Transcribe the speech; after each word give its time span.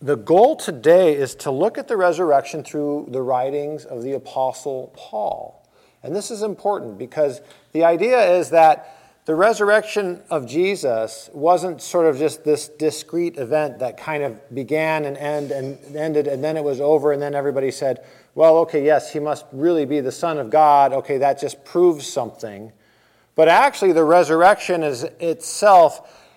the 0.00 0.16
goal 0.16 0.56
today 0.56 1.14
is 1.14 1.34
to 1.34 1.50
look 1.50 1.76
at 1.76 1.86
the 1.86 1.96
resurrection 1.96 2.64
through 2.64 3.08
the 3.10 3.20
writings 3.20 3.84
of 3.84 4.02
the 4.02 4.12
Apostle 4.12 4.92
Paul. 4.96 5.68
And 6.02 6.16
this 6.16 6.30
is 6.30 6.42
important 6.42 6.96
because 6.96 7.42
the 7.72 7.84
idea 7.84 8.38
is 8.38 8.50
that 8.50 8.96
the 9.26 9.34
resurrection 9.34 10.22
of 10.30 10.46
Jesus 10.46 11.28
wasn't 11.34 11.82
sort 11.82 12.06
of 12.06 12.18
just 12.18 12.42
this 12.42 12.68
discrete 12.68 13.36
event 13.36 13.78
that 13.80 13.98
kind 13.98 14.22
of 14.22 14.54
began 14.54 15.04
and 15.04 15.18
end 15.18 15.50
and 15.50 15.78
ended 15.94 16.26
and 16.26 16.42
then 16.42 16.56
it 16.56 16.64
was 16.64 16.80
over 16.80 17.12
and 17.12 17.20
then 17.20 17.34
everybody 17.34 17.70
said, 17.70 18.02
well, 18.34 18.56
okay, 18.58 18.82
yes, 18.82 19.12
he 19.12 19.18
must 19.18 19.44
really 19.52 19.84
be 19.84 20.00
the 20.00 20.12
Son 20.12 20.38
of 20.38 20.48
God. 20.48 20.94
Okay, 20.94 21.18
that 21.18 21.38
just 21.38 21.62
proves 21.64 22.06
something. 22.06 22.72
But 23.34 23.48
actually, 23.48 23.92
the 23.92 24.04
resurrection 24.04 24.82
is 24.82 25.04
itself 25.04 26.29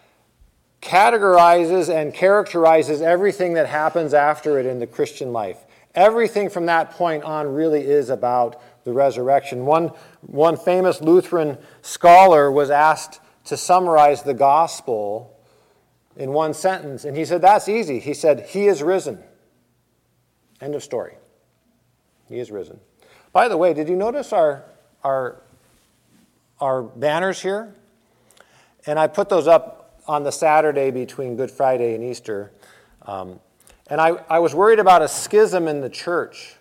categorizes 0.84 1.89
and 1.89 2.13
characterizes 2.13 3.02
everything 3.02 3.54
that 3.54 3.68
happens 3.68 4.13
after 4.13 4.59
it 4.59 4.66
in 4.66 4.80
the 4.80 4.88
Christian 4.88 5.31
life. 5.31 5.57
Everything 5.95 6.49
from 6.49 6.66
that 6.66 6.91
point 6.91 7.23
on 7.23 7.53
really 7.53 7.81
is 7.81 8.09
about 8.09 8.62
the 8.84 8.91
resurrection. 8.91 9.66
One, 9.66 9.91
one 10.21 10.57
famous 10.57 11.02
Lutheran 11.02 11.57
scholar 11.81 12.52
was 12.52 12.70
asked 12.70 13.21
to 13.45 13.55
summarize 13.55 14.23
the 14.23 14.34
gospel 14.34 15.40
in 16.16 16.31
one 16.34 16.54
sentence, 16.54 17.05
and 17.05 17.15
he 17.15 17.26
said, 17.26 17.41
That's 17.41 17.70
easy. 17.70 17.99
He 17.99 18.13
said, 18.13 18.48
He 18.48 18.68
is 18.68 18.84
risen. 18.84 19.23
End 20.62 20.76
of 20.76 20.84
story. 20.84 21.15
He 22.27 22.40
is 22.40 22.52
risen. 22.52 22.79
By 23.31 23.48
the 23.48 23.57
way, 23.57 23.73
did 23.73 23.90
you 23.90 23.95
notice 23.95 24.34
our, 24.34 24.65
our, 25.04 25.41
our 26.59 26.84
banners 26.84 27.41
here? 27.41 27.73
And 28.85 28.99
I 28.99 29.07
put 29.07 29.29
those 29.29 29.48
up 29.48 29.82
on 30.07 30.23
the 30.23 30.31
Saturday 30.31 30.91
between 30.91 31.35
Good 31.35 31.52
Friday 31.52 31.95
and 31.95 32.03
Easter. 32.03 32.52
Um, 33.03 33.39
and 33.89 33.99
I, 33.99 34.12
I 34.29 34.39
was 34.39 34.55
worried 34.55 34.79
about 34.79 35.02
a 35.02 35.07
schism 35.07 35.67
in 35.67 35.81
the 35.81 35.89
church 35.89 36.55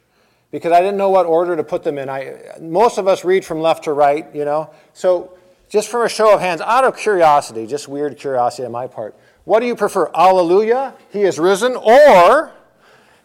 because 0.51 0.73
I 0.73 0.81
didn't 0.81 0.97
know 0.97 1.09
what 1.09 1.27
order 1.27 1.57
to 1.57 1.65
put 1.65 1.83
them 1.83 1.99
in. 1.99 2.09
I, 2.09 2.37
most 2.61 2.99
of 2.99 3.09
us 3.09 3.25
read 3.25 3.45
from 3.45 3.61
left 3.61 3.85
to 3.85 3.93
right, 3.93 4.33
you 4.35 4.45
know. 4.45 4.71
So, 4.93 5.37
just 5.69 5.89
from 5.89 6.03
a 6.03 6.09
show 6.09 6.35
of 6.35 6.41
hands, 6.41 6.61
out 6.61 6.85
of 6.85 6.97
curiosity, 6.99 7.67
just 7.67 7.89
weird 7.89 8.19
curiosity 8.19 8.67
on 8.67 8.73
my 8.73 8.87
part, 8.87 9.17
what 9.45 9.61
do 9.61 9.67
you 9.67 9.75
prefer? 9.75 10.11
Alleluia, 10.15 10.95
he 11.11 11.23
is 11.23 11.39
risen, 11.39 11.75
or 11.77 12.53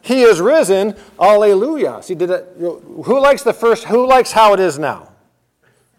he 0.02 0.22
is 0.22 0.40
risen, 0.40 0.96
alleluia. 1.20 2.02
See, 2.02 2.16
did 2.16 2.30
it, 2.30 2.56
who 2.58 3.20
likes 3.20 3.44
the 3.44 3.54
first, 3.54 3.84
who 3.84 4.08
likes 4.08 4.32
how 4.32 4.54
it 4.54 4.62
is 4.62 4.80
now? 4.80 5.12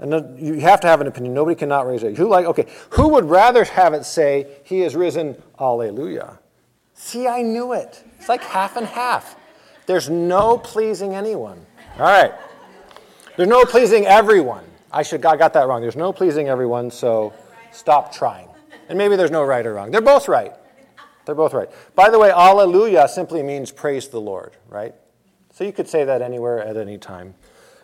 And 0.00 0.38
you 0.38 0.60
have 0.60 0.80
to 0.80 0.86
have 0.86 1.00
an 1.00 1.08
opinion. 1.08 1.34
Nobody 1.34 1.56
cannot 1.56 1.86
raise 1.86 2.04
it. 2.04 2.16
Who 2.16 2.28
like 2.28 2.46
okay? 2.46 2.66
Who 2.90 3.08
would 3.08 3.24
rather 3.24 3.64
have 3.64 3.94
it 3.94 4.04
say, 4.04 4.46
"He 4.62 4.82
is 4.82 4.94
risen, 4.94 5.42
Alleluia"? 5.58 6.38
See, 6.94 7.26
I 7.26 7.42
knew 7.42 7.72
it. 7.72 8.04
It's 8.18 8.28
like 8.28 8.42
half 8.42 8.76
and 8.76 8.86
half. 8.86 9.36
There's 9.86 10.08
no 10.08 10.58
pleasing 10.58 11.14
anyone. 11.14 11.64
All 11.98 12.04
right. 12.04 12.32
There's 13.36 13.48
no 13.48 13.64
pleasing 13.64 14.06
everyone. 14.06 14.64
I 14.92 15.02
should 15.02 15.24
I 15.24 15.36
got 15.36 15.52
that 15.54 15.66
wrong. 15.66 15.80
There's 15.80 15.96
no 15.96 16.12
pleasing 16.12 16.48
everyone, 16.48 16.90
so 16.90 17.32
stop 17.72 18.12
trying. 18.12 18.48
And 18.88 18.96
maybe 18.96 19.16
there's 19.16 19.30
no 19.30 19.44
right 19.44 19.64
or 19.64 19.74
wrong. 19.74 19.90
They're 19.90 20.00
both 20.00 20.28
right. 20.28 20.52
They're 21.24 21.34
both 21.34 21.52
right. 21.52 21.68
By 21.94 22.10
the 22.10 22.18
way, 22.18 22.30
Alleluia 22.30 23.06
simply 23.08 23.42
means 23.42 23.70
praise 23.70 24.08
the 24.08 24.20
Lord, 24.20 24.56
right? 24.68 24.94
So 25.52 25.64
you 25.64 25.72
could 25.72 25.88
say 25.88 26.04
that 26.04 26.22
anywhere 26.22 26.60
at 26.60 26.76
any 26.76 26.98
time. 26.98 27.34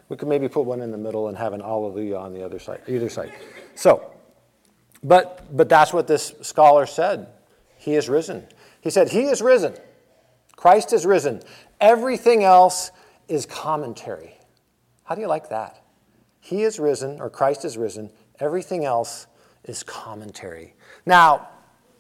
We 0.08 0.16
could 0.16 0.28
maybe 0.28 0.48
put 0.48 0.64
one 0.64 0.80
in 0.80 0.90
the 0.90 0.98
middle 0.98 1.28
and 1.28 1.36
have 1.36 1.52
an 1.52 1.62
Alleluia 1.62 2.18
on 2.18 2.34
the 2.34 2.44
other 2.44 2.58
side, 2.58 2.80
either 2.86 3.08
side. 3.08 3.32
So, 3.74 4.12
but 5.02 5.56
but 5.56 5.68
that's 5.68 5.92
what 5.92 6.06
this 6.06 6.34
scholar 6.42 6.86
said. 6.86 7.28
He 7.76 7.94
is 7.94 8.08
risen. 8.08 8.46
He 8.80 8.90
said, 8.90 9.10
He 9.10 9.24
is 9.24 9.42
risen. 9.42 9.74
Christ 10.56 10.92
is 10.92 11.04
risen. 11.04 11.42
Everything 11.80 12.44
else 12.44 12.90
is 13.28 13.46
commentary. 13.46 14.34
How 15.04 15.14
do 15.14 15.20
you 15.20 15.26
like 15.26 15.50
that? 15.50 15.82
He 16.40 16.62
is 16.62 16.78
risen, 16.78 17.20
or 17.20 17.30
Christ 17.30 17.64
is 17.64 17.76
risen. 17.76 18.10
Everything 18.40 18.84
else 18.84 19.26
is 19.64 19.82
commentary. 19.82 20.74
Now, 21.06 21.48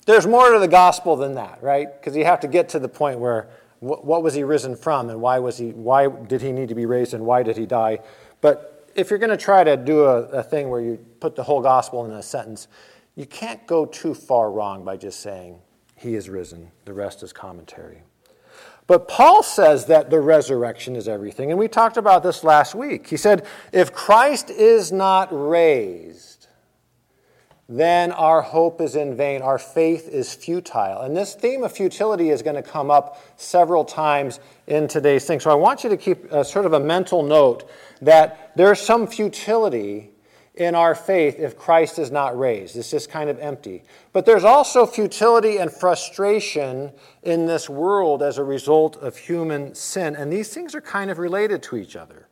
there's 0.06 0.26
more 0.26 0.52
to 0.52 0.58
the 0.58 0.68
gospel 0.68 1.16
than 1.16 1.34
that, 1.34 1.62
right? 1.62 1.88
Because 1.92 2.16
you 2.16 2.24
have 2.24 2.40
to 2.40 2.48
get 2.48 2.68
to 2.70 2.78
the 2.78 2.88
point 2.88 3.18
where 3.18 3.48
what 3.84 4.22
was 4.22 4.34
he 4.34 4.42
risen 4.44 4.76
from 4.76 5.10
and 5.10 5.20
why 5.20 5.38
was 5.38 5.58
he 5.58 5.70
why 5.70 6.08
did 6.08 6.40
he 6.40 6.52
need 6.52 6.68
to 6.68 6.74
be 6.74 6.86
raised 6.86 7.12
and 7.14 7.24
why 7.24 7.42
did 7.42 7.56
he 7.56 7.66
die? 7.66 7.98
But 8.40 8.88
if 8.94 9.10
you're 9.10 9.18
going 9.18 9.30
to 9.30 9.36
try 9.36 9.64
to 9.64 9.76
do 9.76 10.04
a, 10.04 10.22
a, 10.26 10.42
thing 10.42 10.70
where 10.70 10.80
you 10.80 10.96
put 11.20 11.34
the 11.34 11.42
whole 11.42 11.60
gospel 11.60 12.04
in 12.04 12.12
a 12.12 12.22
sentence 12.22 12.68
you 13.14 13.26
can't 13.26 13.66
go 13.66 13.86
too 13.86 14.14
far 14.14 14.50
wrong 14.50 14.84
by 14.84 14.96
just 14.96 15.20
saying 15.20 15.58
he 15.96 16.14
is 16.14 16.28
risen 16.28 16.70
the 16.84 16.92
rest 16.92 17.22
is 17.22 17.32
commentary. 17.32 18.02
But 18.86 19.06
paul 19.08 19.42
says 19.42 19.86
that 19.86 20.10
the 20.10 20.20
resurrection 20.20 20.96
is 20.96 21.06
everything 21.06 21.50
and 21.50 21.58
we 21.58 21.68
talked 21.68 21.96
about 21.96 22.22
this 22.22 22.42
last 22.42 22.74
week. 22.74 23.08
He 23.08 23.16
said 23.16 23.46
if 23.72 23.92
christ 23.92 24.48
is 24.48 24.92
not 24.92 25.28
raised 25.30 26.33
then 27.68 28.12
our 28.12 28.42
hope 28.42 28.80
is 28.80 28.94
in 28.94 29.16
vain. 29.16 29.40
Our 29.40 29.58
faith 29.58 30.08
is 30.08 30.34
futile. 30.34 31.00
And 31.00 31.16
this 31.16 31.34
theme 31.34 31.62
of 31.62 31.72
futility 31.72 32.30
is 32.30 32.42
going 32.42 32.56
to 32.56 32.62
come 32.62 32.90
up 32.90 33.22
several 33.36 33.84
times 33.84 34.40
in 34.66 34.86
today's 34.86 35.24
thing. 35.24 35.40
So 35.40 35.50
I 35.50 35.54
want 35.54 35.82
you 35.82 35.90
to 35.90 35.96
keep 35.96 36.30
a, 36.30 36.44
sort 36.44 36.66
of 36.66 36.74
a 36.74 36.80
mental 36.80 37.22
note 37.22 37.68
that 38.02 38.52
there's 38.54 38.80
some 38.80 39.06
futility 39.06 40.10
in 40.56 40.74
our 40.74 40.94
faith 40.94 41.38
if 41.40 41.56
Christ 41.56 41.98
is 41.98 42.10
not 42.10 42.38
raised. 42.38 42.76
It's 42.76 42.90
just 42.90 43.10
kind 43.10 43.28
of 43.28 43.38
empty. 43.40 43.82
But 44.12 44.26
there's 44.26 44.44
also 44.44 44.86
futility 44.86 45.56
and 45.56 45.72
frustration 45.72 46.92
in 47.22 47.46
this 47.46 47.68
world 47.68 48.22
as 48.22 48.38
a 48.38 48.44
result 48.44 48.96
of 48.96 49.16
human 49.16 49.74
sin. 49.74 50.14
And 50.14 50.32
these 50.32 50.52
things 50.52 50.74
are 50.74 50.80
kind 50.80 51.10
of 51.10 51.18
related 51.18 51.62
to 51.64 51.76
each 51.76 51.96
other. 51.96 52.28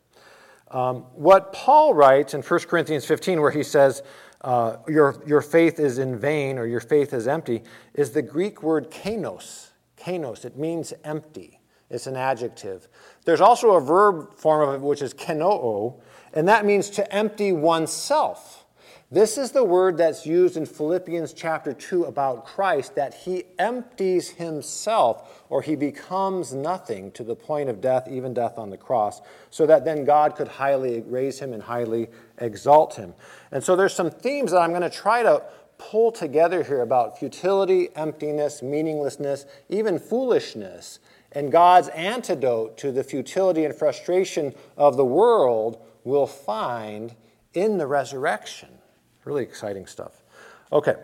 Um, 0.71 1.05
what 1.15 1.53
Paul 1.53 1.95
writes 1.95 2.33
in 2.33 2.43
1 2.43 2.61
Corinthians 2.61 3.05
15, 3.05 3.41
where 3.41 3.51
he 3.51 3.63
says, 3.63 4.03
uh, 4.43 4.77
your, 4.89 5.23
your 5.27 5.41
faith 5.41 5.79
is 5.79 5.99
in 5.99 6.19
vain 6.19 6.59
or 6.59 6.67
your 6.67 6.81
faith 6.81 7.13
is 7.13 7.27
empty, 7.29 7.63
is 7.95 8.11
the 8.11 8.23
Greek 8.23 8.63
word 8.63 8.91
kenos. 8.91 9.71
Kenos, 9.97 10.45
it 10.45 10.57
means 10.57 10.93
empty. 11.05 11.61
It's 11.91 12.07
an 12.07 12.17
adjective. 12.17 12.89
There's 13.25 13.41
also 13.41 13.73
a 13.73 13.81
verb 13.81 14.35
form 14.35 14.69
of 14.69 14.75
it, 14.75 14.81
which 14.81 15.03
is 15.03 15.15
kenoo, 15.15 15.95
and 16.33 16.49
that 16.49 16.65
means 16.65 16.91
to 16.91 17.15
empty 17.15 17.53
oneself. 17.53 18.62
This 19.13 19.37
is 19.37 19.51
the 19.51 19.63
word 19.63 19.99
that's 19.99 20.25
used 20.25 20.57
in 20.57 20.65
Philippians 20.65 21.35
chapter 21.35 21.75
2 21.75 22.05
about 22.05 22.47
Christ 22.47 22.95
that 22.95 23.13
he 23.13 23.45
empties 23.59 24.31
himself 24.31 25.45
or 25.51 25.61
he 25.61 25.77
becomes 25.77 26.55
nothing 26.55 27.11
to 27.13 27.23
the 27.23 27.37
point 27.37 27.69
of 27.69 27.83
death, 27.83 28.09
even 28.09 28.33
death 28.33 28.57
on 28.57 28.71
the 28.71 28.79
cross, 28.79 29.21
so 29.51 29.67
that 29.67 29.85
then 29.85 30.07
God 30.07 30.35
could 30.35 30.49
highly 30.49 31.03
raise 31.03 31.39
him 31.39 31.53
and 31.53 31.63
highly 31.63 32.09
exalt 32.39 32.95
him. 32.95 33.13
And 33.51 33.63
so 33.63 33.77
there's 33.77 33.93
some 33.93 34.11
themes 34.11 34.53
that 34.53 34.63
I'm 34.63 34.71
going 34.71 34.81
to 34.81 34.89
try 34.89 35.23
to 35.23 35.43
pull 35.77 36.11
together 36.11 36.63
here 36.63 36.81
about 36.81 37.19
futility, 37.19 37.95
emptiness, 37.95 38.63
meaninglessness, 38.63 39.45
even 39.69 39.99
foolishness, 39.99 41.01
and 41.33 41.53
God's 41.53 41.89
antidote 41.89 42.79
to 42.79 42.91
the 42.91 43.05
futility 43.05 43.67
and 43.67 43.75
frustration 43.75 44.55
of 44.79 44.97
the 44.97 45.05
world 45.05 45.85
we'll 46.03 46.27
find 46.27 47.15
in 47.53 47.77
the 47.77 47.87
resurrection. 47.87 48.79
Really 49.25 49.43
exciting 49.43 49.87
stuff. 49.87 50.23
Okay, 50.73 50.97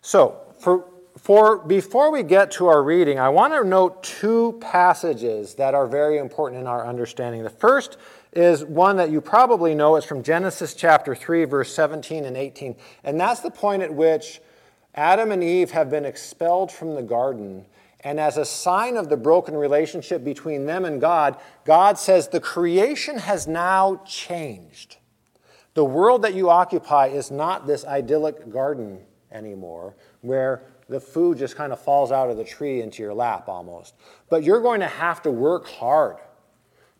so 0.00 0.40
for, 0.58 0.86
for 1.16 1.58
before 1.58 2.10
we 2.10 2.22
get 2.22 2.50
to 2.52 2.66
our 2.66 2.82
reading, 2.82 3.18
I 3.18 3.28
want 3.28 3.52
to 3.52 3.64
note 3.64 4.02
two 4.02 4.58
passages 4.60 5.54
that 5.54 5.74
are 5.74 5.86
very 5.86 6.18
important 6.18 6.60
in 6.60 6.66
our 6.66 6.86
understanding. 6.86 7.42
The 7.42 7.50
first 7.50 7.98
is 8.32 8.64
one 8.64 8.96
that 8.96 9.10
you 9.10 9.20
probably 9.20 9.74
know. 9.74 9.96
It's 9.96 10.06
from 10.06 10.22
Genesis 10.22 10.74
chapter 10.74 11.14
3, 11.14 11.44
verse 11.44 11.74
17 11.74 12.24
and 12.24 12.36
18. 12.36 12.76
And 13.04 13.20
that's 13.20 13.40
the 13.40 13.50
point 13.50 13.82
at 13.82 13.92
which 13.92 14.40
Adam 14.94 15.30
and 15.32 15.42
Eve 15.42 15.70
have 15.72 15.90
been 15.90 16.04
expelled 16.04 16.72
from 16.72 16.94
the 16.94 17.02
garden. 17.02 17.66
And 18.00 18.18
as 18.18 18.36
a 18.36 18.44
sign 18.44 18.96
of 18.96 19.08
the 19.08 19.16
broken 19.16 19.54
relationship 19.54 20.24
between 20.24 20.66
them 20.66 20.84
and 20.84 21.00
God, 21.00 21.36
God 21.64 21.98
says 21.98 22.28
the 22.28 22.40
creation 22.40 23.18
has 23.18 23.46
now 23.46 24.02
changed. 24.06 24.96
The 25.74 25.84
world 25.84 26.22
that 26.22 26.34
you 26.34 26.50
occupy 26.50 27.08
is 27.08 27.30
not 27.30 27.66
this 27.66 27.84
idyllic 27.84 28.50
garden 28.50 29.00
anymore 29.30 29.94
where 30.20 30.62
the 30.88 31.00
food 31.00 31.38
just 31.38 31.56
kind 31.56 31.72
of 31.72 31.80
falls 31.80 32.12
out 32.12 32.28
of 32.28 32.36
the 32.36 32.44
tree 32.44 32.82
into 32.82 33.02
your 33.02 33.14
lap 33.14 33.48
almost. 33.48 33.94
But 34.28 34.42
you're 34.42 34.60
going 34.60 34.80
to 34.80 34.86
have 34.86 35.22
to 35.22 35.30
work 35.30 35.66
hard 35.66 36.16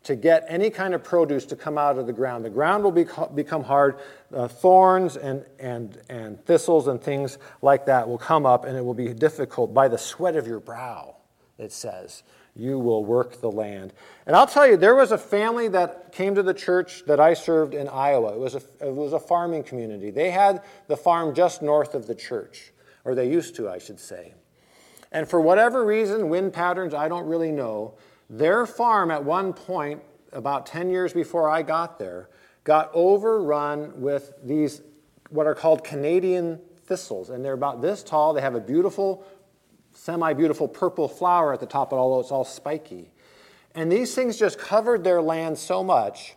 to 0.03 0.15
get 0.15 0.43
any 0.49 0.69
kind 0.69 0.93
of 0.93 1.03
produce 1.03 1.45
to 1.45 1.55
come 1.55 1.77
out 1.77 1.97
of 1.97 2.07
the 2.07 2.13
ground. 2.13 2.43
The 2.43 2.49
ground 2.49 2.83
will 2.83 2.91
become 2.91 3.63
hard. 3.63 3.99
Uh, 4.33 4.47
thorns 4.47 5.15
and, 5.15 5.45
and, 5.59 5.97
and 6.09 6.43
thistles 6.45 6.87
and 6.87 7.01
things 7.01 7.37
like 7.61 7.85
that 7.85 8.07
will 8.07 8.17
come 8.17 8.45
up, 8.45 8.65
and 8.65 8.75
it 8.75 8.83
will 8.83 8.93
be 8.93 9.13
difficult 9.13 9.73
by 9.73 9.87
the 9.87 9.97
sweat 9.97 10.35
of 10.35 10.45
your 10.45 10.59
brow, 10.59 11.15
it 11.57 11.71
says 11.71 12.23
you 12.55 12.77
will 12.77 13.03
work 13.03 13.41
the 13.41 13.51
land. 13.51 13.93
And 14.27 14.35
I'll 14.35 14.47
tell 14.47 14.67
you, 14.67 14.77
there 14.77 14.95
was 14.95 15.11
a 15.11 15.17
family 15.17 15.67
that 15.69 16.11
came 16.11 16.35
to 16.35 16.43
the 16.43 16.53
church 16.53 17.03
that 17.05 17.19
I 17.19 17.33
served 17.33 17.73
in 17.73 17.87
Iowa. 17.87 18.33
It 18.33 18.39
was 18.39 18.55
a, 18.55 18.61
it 18.79 18.93
was 18.93 19.13
a 19.13 19.19
farming 19.19 19.63
community. 19.63 20.11
They 20.11 20.29
had 20.29 20.61
the 20.87 20.97
farm 20.97 21.33
just 21.33 21.61
north 21.61 21.95
of 21.95 22.05
the 22.05 22.15
church, 22.15 22.71
or 23.05 23.15
they 23.15 23.29
used 23.29 23.55
to, 23.55 23.69
I 23.69 23.79
should 23.79 23.99
say. 23.99 24.33
And 25.11 25.27
for 25.27 25.41
whatever 25.41 25.85
reason, 25.85 26.29
wind 26.29 26.53
patterns, 26.53 26.93
I 26.93 27.07
don't 27.07 27.27
really 27.27 27.51
know, 27.51 27.95
their 28.29 28.65
farm 28.65 29.11
at 29.11 29.23
one 29.23 29.53
point, 29.53 30.01
about 30.31 30.65
10 30.65 30.89
years 30.89 31.13
before 31.13 31.49
I 31.49 31.61
got 31.61 31.99
there, 31.99 32.29
got 32.63 32.89
overrun 32.93 33.99
with 34.01 34.33
these, 34.43 34.81
what 35.29 35.45
are 35.45 35.53
called 35.55 35.83
Canadian 35.83 36.59
thistles. 36.85 37.29
And 37.29 37.43
they're 37.43 37.53
about 37.53 37.81
this 37.81 38.03
tall. 38.03 38.33
They 38.33 38.41
have 38.41 38.55
a 38.55 38.59
beautiful, 38.59 39.25
semi 39.93 40.33
beautiful 40.33 40.67
purple 40.67 41.07
flower 41.07 41.53
at 41.53 41.59
the 41.59 41.65
top, 41.65 41.93
although 41.93 42.19
it's 42.19 42.31
all 42.31 42.45
spiky. 42.45 43.11
And 43.75 43.91
these 43.91 44.13
things 44.13 44.37
just 44.37 44.59
covered 44.59 45.03
their 45.03 45.21
land 45.21 45.57
so 45.57 45.83
much 45.83 46.35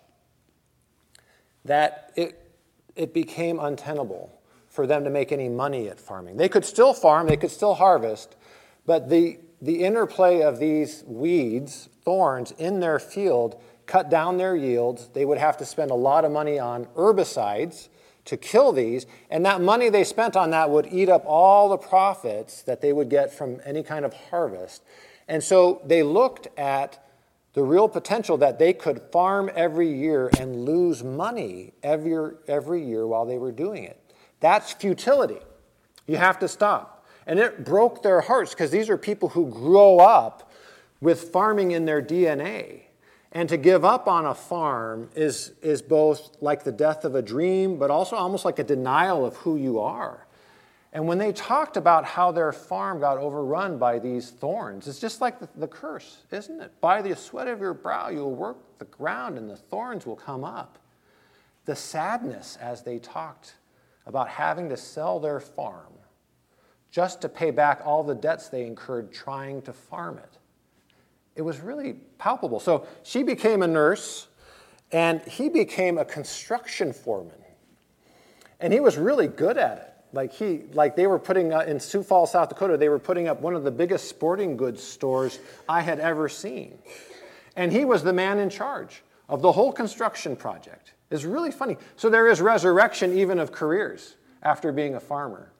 that 1.65 2.13
it, 2.17 2.51
it 2.95 3.13
became 3.13 3.59
untenable 3.59 4.33
for 4.69 4.87
them 4.87 5.05
to 5.05 5.11
make 5.11 5.33
any 5.33 5.49
money 5.49 5.89
at 5.89 5.99
farming. 5.99 6.37
They 6.37 6.49
could 6.49 6.65
still 6.65 6.95
farm, 6.95 7.27
they 7.27 7.37
could 7.37 7.51
still 7.51 7.75
harvest, 7.75 8.37
but 8.85 9.09
the, 9.09 9.39
the 9.61 9.85
interplay 9.85 10.43
of 10.43 10.59
these 10.59 11.03
weeds, 11.07 11.89
thorns, 12.05 12.53
in 12.53 12.81
their 12.81 12.99
field 12.99 13.61
cut 13.87 14.11
down 14.11 14.37
their 14.37 14.57
yields. 14.57 15.09
They 15.09 15.25
would 15.25 15.39
have 15.39 15.57
to 15.59 15.65
spend 15.65 15.91
a 15.91 15.95
lot 15.95 16.25
of 16.25 16.33
money 16.33 16.59
on 16.59 16.87
herbicides 16.97 17.89
to 18.27 18.37
kill 18.37 18.73
these, 18.73 19.07
and 19.31 19.45
that 19.47 19.61
money 19.61 19.89
they 19.89 20.05
spent 20.05 20.37
on 20.37 20.51
that 20.51 20.69
would 20.71 20.87
eat 20.93 21.09
up 21.09 21.25
all 21.27 21.69
the 21.69 21.79
profits 21.79 22.63
that 22.63 22.81
they 22.81 22.93
would 22.93 23.09
get 23.09 23.33
from 23.33 23.61
any 23.65 23.83
kind 23.83 24.05
of 24.05 24.13
harvest. 24.13 24.83
And 25.29 25.43
so 25.43 25.81
they 25.85 26.03
looked 26.03 26.49
at 26.59 27.03
the 27.55 27.63
real 27.63 27.89
potential 27.89 28.37
that 28.37 28.59
they 28.59 28.73
could 28.73 29.01
farm 29.11 29.51
every 29.55 29.91
year 29.91 30.31
and 30.39 30.65
lose 30.65 31.03
money 31.03 31.73
every, 31.83 32.33
every 32.47 32.85
year 32.85 33.07
while 33.07 33.25
they 33.25 33.39
were 33.39 33.53
doing 33.53 33.85
it. 33.85 33.99
That's 34.41 34.73
futility. 34.73 35.41
You 36.07 36.19
have 36.19 36.39
to 36.41 36.49
stop. 36.49 37.07
And 37.27 37.39
it 37.39 37.65
broke 37.65 38.03
their 38.03 38.21
hearts 38.21 38.53
because 38.53 38.71
these 38.71 38.91
are 38.91 38.99
people 38.99 39.31
who 39.31 39.49
grow 39.49 39.99
up 39.99 40.53
with 41.01 41.31
farming 41.31 41.71
in 41.71 41.87
their 41.87 42.03
DNA. 42.03 42.83
And 43.33 43.49
to 43.49 43.57
give 43.57 43.85
up 43.85 44.07
on 44.07 44.25
a 44.25 44.35
farm 44.35 45.11
is, 45.15 45.53
is 45.63 45.83
both 45.83 46.37
like 46.41 46.65
the 46.65 46.73
death 46.73 47.05
of 47.05 47.15
a 47.15 47.23
dream, 47.23 47.79
but 47.79 47.91
also 47.91 48.17
almost 48.17 48.45
like 48.45 48.59
a 48.59 48.65
denial 48.65 49.25
of 49.25 49.37
who 49.37 49.57
you 49.57 49.81
are. 49.81 50.27
And 50.93 51.07
when 51.07 51.19
they 51.19 51.33
talked 51.33 51.77
about 51.77 52.05
how 52.07 52.33
their 52.33 52.53
farm 52.53 53.01
got 53.01 53.19
overrun 53.19 53.77
by 53.77 53.99
these 53.99 54.31
thorns, 54.31 54.89
it's 54.89 54.99
just 54.99 55.21
like 55.21 55.41
the, 55.41 55.49
the 55.57 55.69
curse, 55.69 56.23
isn't 56.31 56.61
it? 56.61 56.73
By 56.81 57.03
the 57.03 57.15
sweat 57.15 57.49
of 57.49 57.61
your 57.61 57.75
brow, 57.75 58.09
you 58.09 58.21
will 58.21 58.35
work 58.35 58.57
the 58.79 58.87
ground 58.87 59.37
and 59.37 59.51
the 59.51 59.57
thorns 59.57 60.07
will 60.07 60.17
come 60.17 60.45
up. 60.45 60.79
The 61.67 61.77
sadness 61.77 62.57
as 62.61 62.83
they 62.83 62.99
talked 62.99 63.57
about 64.07 64.29
having 64.29 64.69
to 64.71 64.77
sell 64.77 65.21
their 65.21 65.41
farm 65.41 65.93
just 66.91 67.21
to 67.21 67.29
pay 67.29 67.51
back 67.51 67.83
all 67.85 68.03
the 68.03 68.15
debts 68.15 68.49
they 68.49 68.65
incurred 68.65 69.13
trying 69.13 69.61
to 69.63 69.73
farm 69.73 70.17
it 70.17 70.36
it 71.37 71.43
was 71.43 71.61
really 71.61 71.95
palpable. 72.19 72.59
So 72.59 72.87
she 73.03 73.23
became 73.23 73.63
a 73.63 73.67
nurse, 73.67 74.27
and 74.91 75.21
he 75.23 75.49
became 75.49 75.99
a 75.99 76.05
construction 76.05 76.93
foreman. 76.93 77.37
And 78.59 78.73
he 78.73 78.81
was 78.81 78.97
really 78.97 79.29
good 79.29 79.59
at 79.59 79.79
it. 79.79 79.93
Like 80.13 80.33
he, 80.33 80.63
like 80.73 80.97
they 80.97 81.07
were 81.07 81.19
putting 81.19 81.53
uh, 81.53 81.61
in 81.61 81.79
Sioux 81.79 82.03
Falls, 82.03 82.33
South 82.33 82.49
Dakota, 82.49 82.79
they 82.79 82.89
were 82.89 82.99
putting 82.99 83.29
up 83.29 83.43
one 83.43 83.55
of 83.55 83.65
the 83.65 83.71
biggest 83.71 84.09
sporting 84.09 84.57
goods 84.57 84.83
stores 84.83 85.39
I 85.69 85.83
had 85.83 86.01
ever 86.01 86.29
seen. 86.29 86.79
And 87.55 87.71
he 87.71 87.85
was 87.85 88.03
the 88.03 88.13
man 88.13 88.39
in 88.39 88.49
charge 88.49 89.03
of 89.29 89.43
the 89.43 89.53
whole 89.53 89.73
construction 89.73 90.35
project. 90.35 90.95
It's 91.11 91.25
really 91.25 91.51
funny. 91.51 91.77
So 91.97 92.09
there 92.09 92.29
is 92.29 92.41
resurrection 92.41 93.19
even 93.19 93.39
of 93.39 93.53
careers 93.53 94.17
after 94.43 94.73
being 94.73 94.95
a 94.95 95.01
farmer. 95.01 95.53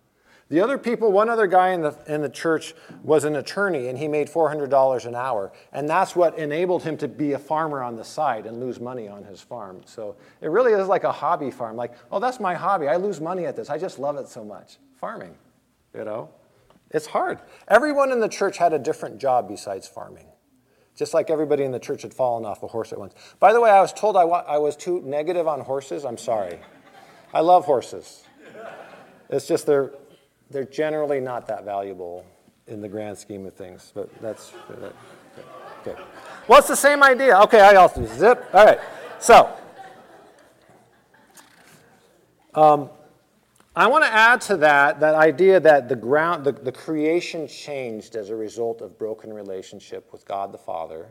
The 0.49 0.61
other 0.61 0.79
people, 0.79 1.11
one 1.11 1.29
other 1.29 1.49
guy 1.49 1.71
in 1.71 1.83
the, 1.83 1.97
in 2.07 2.23
the 2.23 2.29
church 2.29 2.73
was 3.03 3.25
an 3.25 3.35
attorney 3.35 3.89
and 3.89 3.99
he 3.99 4.07
made 4.07 4.29
$400 4.29 5.07
an 5.07 5.15
hour. 5.17 5.53
And 5.73 5.89
that's 5.89 6.15
what 6.15 6.39
enabled 6.39 6.85
him 6.85 6.97
to 6.99 7.09
be 7.09 7.33
a 7.33 7.39
farmer 7.39 7.83
on 7.83 7.97
the 7.97 8.05
side 8.05 8.47
and 8.47 8.61
lose 8.61 8.79
money 8.79 9.09
on 9.09 9.25
his 9.25 9.41
farm. 9.41 9.81
So 9.87 10.15
it 10.41 10.51
really 10.51 10.73
is 10.73 10.87
like 10.87 11.03
a 11.03 11.11
hobby 11.11 11.51
farm. 11.51 11.77
Like, 11.77 11.95
oh, 12.13 12.21
that's 12.21 12.39
my 12.39 12.55
hobby. 12.55 12.87
I 12.87 12.95
lose 12.95 13.21
money 13.21 13.45
at 13.45 13.57
this. 13.57 13.71
I 13.71 13.79
just 13.79 13.99
love 13.99 14.17
it 14.19 14.29
so 14.29 14.45
much. 14.45 14.79
Farming, 15.01 15.35
you 15.93 16.05
know? 16.05 16.31
It's 16.93 17.07
hard. 17.07 17.41
Everyone 17.67 18.13
in 18.13 18.21
the 18.21 18.29
church 18.29 18.59
had 18.59 18.73
a 18.73 18.79
different 18.79 19.19
job 19.19 19.49
besides 19.49 19.89
farming. 19.89 20.29
Just 20.95 21.13
like 21.13 21.29
everybody 21.29 21.65
in 21.65 21.73
the 21.73 21.81
church 21.81 22.03
had 22.03 22.15
fallen 22.15 22.45
off 22.45 22.63
a 22.63 22.69
horse 22.69 22.93
at 22.93 22.99
once. 23.01 23.15
By 23.41 23.53
the 23.53 23.61
way, 23.61 23.71
I 23.71 23.81
was 23.81 23.93
told 23.93 24.17
I, 24.17 24.25
wa- 24.25 24.45
I 24.47 24.59
was 24.59 24.77
too 24.77 25.03
negative 25.05 25.49
on 25.49 25.61
horses. 25.61 26.05
I'm 26.05 26.17
sorry. 26.17 26.61
I 27.35 27.41
love 27.41 27.65
horses. 27.65 28.23
It's 29.29 29.49
just 29.49 29.67
they're 29.67 29.91
they're 30.51 30.65
generally 30.65 31.21
not 31.21 31.47
that 31.49 31.65
valuable 31.65 32.25
in 32.67 32.81
the 32.81 32.89
grand 32.89 33.17
scheme 33.17 33.47
of 33.47 33.55
things, 33.55 33.93
but 33.95 34.09
that's 34.21 34.53
that, 34.81 34.95
okay. 35.87 36.01
Well, 36.49 36.59
it's 36.59 36.69
the 36.69 36.77
same 36.77 37.03
idea. 37.03 37.39
Okay, 37.43 37.61
I 37.61 37.75
also 37.75 38.05
zip. 38.07 38.45
All 38.53 38.65
right, 38.65 38.79
so 39.19 39.53
um, 42.55 42.91
I 43.75 43.87
want 43.89 44.05
to 44.05 44.13
add 44.13 44.41
to 44.43 44.57
that 44.59 45.01
that 45.01 45.15
idea 45.15 45.61
that 45.61 45.89
the 45.89 45.97
ground, 45.97 46.45
the, 46.45 46.53
the 46.53 46.73
creation 46.73 47.47
changed 47.47 48.17
as 48.17 48.31
a 48.31 48.37
result 48.37 48.81
of 48.81 48.99
broken 48.99 49.33
relationship 49.33 50.13
with 50.13 50.27
God 50.27 50.53
the 50.53 50.59
Father 50.59 51.09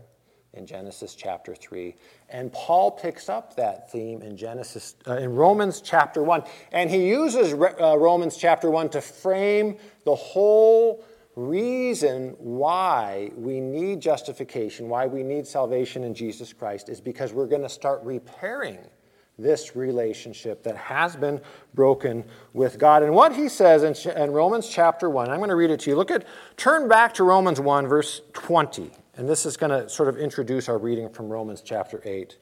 in 0.56 0.66
Genesis 0.66 1.16
chapter 1.16 1.54
3. 1.54 1.96
And 2.30 2.52
Paul 2.52 2.92
picks 2.92 3.30
up 3.30 3.56
that 3.56 3.92
theme 3.92 4.22
in 4.22 4.38
Genesis 4.38 4.96
uh, 5.07 5.18
in 5.18 5.36
Romans 5.36 5.81
chapter 5.81 6.24
1. 6.24 6.44
And 6.72 6.90
he 6.90 7.07
uses 7.07 7.54
uh, 7.54 7.98
Romans 7.98 8.38
chapter 8.38 8.72
1 8.72 8.90
to 8.90 9.02
frame 9.02 9.78
the 10.06 10.16
whole 10.16 11.04
reason 11.36 12.36
why 12.40 13.31
we 13.36 13.60
need 13.60 14.00
justification, 14.00 14.88
why 14.88 15.06
we 15.06 15.22
need 15.22 15.46
salvation 15.46 16.04
in 16.04 16.13
Jesus 16.13 16.54
Christ 16.54 16.90
is 16.90 17.01
because 17.01 17.34
we're 17.34 17.48
going 17.48 17.62
to 17.62 17.69
start 17.69 18.01
repairing 18.04 18.80
this 19.38 19.75
relationship 19.75 20.63
that 20.63 20.78
has 20.78 21.16
been 21.16 21.42
broken 21.74 22.24
with 22.54 22.80
God. 22.80 23.04
And 23.04 23.13
what 23.13 23.36
he 23.36 23.50
says 23.50 23.84
in, 23.84 24.12
in 24.18 24.31
Romans 24.31 24.69
chapter 24.69 25.10
1, 25.10 25.30
I'm 25.30 25.38
going 25.38 25.50
to 25.50 25.56
read 25.56 25.72
it 25.72 25.81
to 25.81 25.90
you. 25.90 25.98
Look 25.98 26.12
at 26.12 26.25
turn 26.56 26.88
back 26.88 27.13
to 27.16 27.25
Romans 27.25 27.60
1 27.60 27.88
verse 27.88 28.22
20. 28.31 28.92
And 29.17 29.29
this 29.29 29.45
is 29.45 29.56
going 29.56 29.71
to 29.71 29.88
sort 29.88 30.09
of 30.09 30.17
introduce 30.17 30.67
our 30.67 30.77
reading 30.77 31.09
from 31.09 31.29
Romans 31.29 31.62
chapter 31.62 32.01
8. 32.03 32.38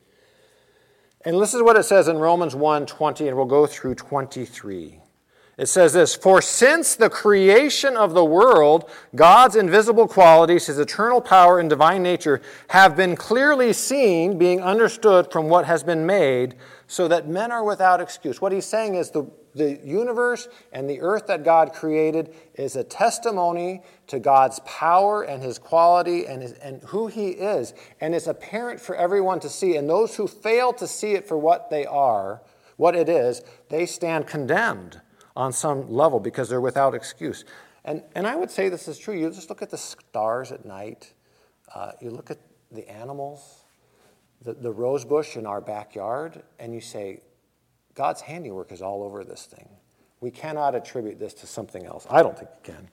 And 1.25 1.39
this 1.39 1.53
is 1.53 1.61
what 1.61 1.77
it 1.77 1.83
says 1.83 2.07
in 2.07 2.17
Romans 2.17 2.55
1 2.55 2.85
20, 2.85 3.27
and 3.27 3.37
we'll 3.37 3.45
go 3.45 3.67
through 3.67 3.95
23. 3.95 4.99
It 5.55 5.67
says 5.67 5.93
this 5.93 6.15
For 6.15 6.41
since 6.41 6.95
the 6.95 7.09
creation 7.09 7.95
of 7.95 8.13
the 8.13 8.25
world, 8.25 8.89
God's 9.15 9.55
invisible 9.55 10.07
qualities, 10.07 10.65
his 10.65 10.79
eternal 10.79 11.21
power 11.21 11.59
and 11.59 11.69
divine 11.69 12.01
nature, 12.01 12.41
have 12.69 12.95
been 12.95 13.15
clearly 13.15 13.71
seen, 13.71 14.39
being 14.39 14.61
understood 14.61 15.31
from 15.31 15.49
what 15.49 15.65
has 15.65 15.83
been 15.83 16.07
made, 16.07 16.55
so 16.87 17.07
that 17.07 17.27
men 17.27 17.51
are 17.51 17.63
without 17.63 18.01
excuse. 18.01 18.41
What 18.41 18.51
he's 18.51 18.65
saying 18.65 18.95
is 18.95 19.11
the 19.11 19.25
the 19.55 19.79
universe 19.83 20.47
and 20.71 20.89
the 20.89 21.01
earth 21.01 21.27
that 21.27 21.43
God 21.43 21.73
created 21.73 22.33
is 22.55 22.75
a 22.75 22.83
testimony 22.83 23.81
to 24.07 24.19
God's 24.19 24.59
power 24.65 25.23
and 25.23 25.43
his 25.43 25.59
quality 25.59 26.25
and, 26.25 26.41
his, 26.41 26.53
and 26.53 26.81
who 26.83 27.07
he 27.07 27.29
is. 27.29 27.73
And 28.01 28.15
it's 28.15 28.27
apparent 28.27 28.79
for 28.79 28.95
everyone 28.95 29.39
to 29.41 29.49
see. 29.49 29.75
And 29.75 29.89
those 29.89 30.15
who 30.15 30.27
fail 30.27 30.73
to 30.73 30.87
see 30.87 31.11
it 31.11 31.27
for 31.27 31.37
what 31.37 31.69
they 31.69 31.85
are, 31.85 32.41
what 32.77 32.95
it 32.95 33.09
is, 33.09 33.41
they 33.69 33.85
stand 33.85 34.27
condemned 34.27 35.01
on 35.35 35.53
some 35.53 35.91
level 35.91 36.19
because 36.19 36.49
they're 36.49 36.61
without 36.61 36.95
excuse. 36.95 37.45
And, 37.85 38.03
and 38.15 38.25
I 38.25 38.35
would 38.35 38.49
say 38.49 38.69
this 38.69 38.87
is 38.87 38.97
true. 38.97 39.15
You 39.15 39.29
just 39.29 39.49
look 39.49 39.61
at 39.61 39.69
the 39.69 39.77
stars 39.77 40.51
at 40.51 40.65
night, 40.65 41.13
uh, 41.73 41.91
you 42.01 42.11
look 42.11 42.31
at 42.31 42.37
the 42.71 42.89
animals, 42.89 43.63
the, 44.41 44.53
the 44.53 44.71
rose 44.71 45.05
bush 45.05 45.35
in 45.35 45.45
our 45.45 45.61
backyard, 45.61 46.43
and 46.59 46.73
you 46.73 46.81
say, 46.81 47.21
God's 47.95 48.21
handiwork 48.21 48.71
is 48.71 48.81
all 48.81 49.03
over 49.03 49.23
this 49.23 49.45
thing. 49.45 49.69
We 50.19 50.31
cannot 50.31 50.73
attribute 50.73 51.19
this 51.19 51.33
to 51.35 51.47
something 51.47 51.85
else. 51.85 52.07
I 52.09 52.23
don't 52.23 52.37
think 52.37 52.49
we 52.51 52.73
can. 52.73 52.87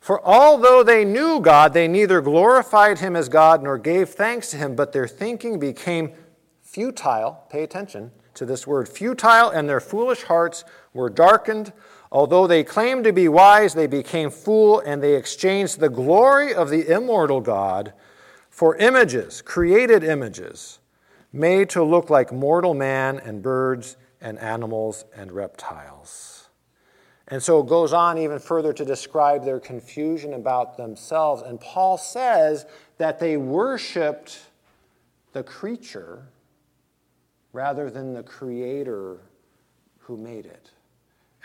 For 0.00 0.24
although 0.26 0.82
they 0.82 1.04
knew 1.04 1.40
God, 1.40 1.74
they 1.74 1.86
neither 1.86 2.20
glorified 2.20 2.98
him 2.98 3.14
as 3.14 3.28
God 3.28 3.62
nor 3.62 3.76
gave 3.76 4.08
thanks 4.08 4.50
to 4.50 4.56
him, 4.56 4.74
but 4.74 4.92
their 4.92 5.06
thinking 5.06 5.58
became 5.58 6.12
futile. 6.62 7.44
Pay 7.50 7.62
attention 7.62 8.10
to 8.34 8.46
this 8.46 8.66
word 8.66 8.88
futile, 8.88 9.50
and 9.50 9.68
their 9.68 9.80
foolish 9.80 10.22
hearts 10.22 10.64
were 10.94 11.10
darkened. 11.10 11.72
Although 12.10 12.46
they 12.46 12.64
claimed 12.64 13.04
to 13.04 13.12
be 13.12 13.28
wise, 13.28 13.74
they 13.74 13.86
became 13.86 14.30
fool, 14.30 14.80
and 14.80 15.02
they 15.02 15.14
exchanged 15.14 15.78
the 15.78 15.90
glory 15.90 16.54
of 16.54 16.70
the 16.70 16.90
immortal 16.90 17.40
God 17.40 17.92
for 18.48 18.76
images, 18.76 19.42
created 19.42 20.02
images 20.02 20.79
made 21.32 21.70
to 21.70 21.82
look 21.82 22.10
like 22.10 22.32
mortal 22.32 22.74
man 22.74 23.18
and 23.18 23.42
birds 23.42 23.96
and 24.20 24.38
animals 24.38 25.04
and 25.14 25.32
reptiles. 25.32 26.48
And 27.28 27.40
so 27.40 27.60
it 27.60 27.68
goes 27.68 27.92
on 27.92 28.18
even 28.18 28.40
further 28.40 28.72
to 28.72 28.84
describe 28.84 29.44
their 29.44 29.60
confusion 29.60 30.34
about 30.34 30.76
themselves. 30.76 31.42
And 31.42 31.60
Paul 31.60 31.96
says 31.96 32.66
that 32.98 33.20
they 33.20 33.36
worshiped 33.36 34.40
the 35.32 35.44
creature 35.44 36.26
rather 37.52 37.88
than 37.88 38.14
the 38.14 38.24
creator 38.24 39.18
who 39.98 40.16
made 40.16 40.46
it. 40.46 40.70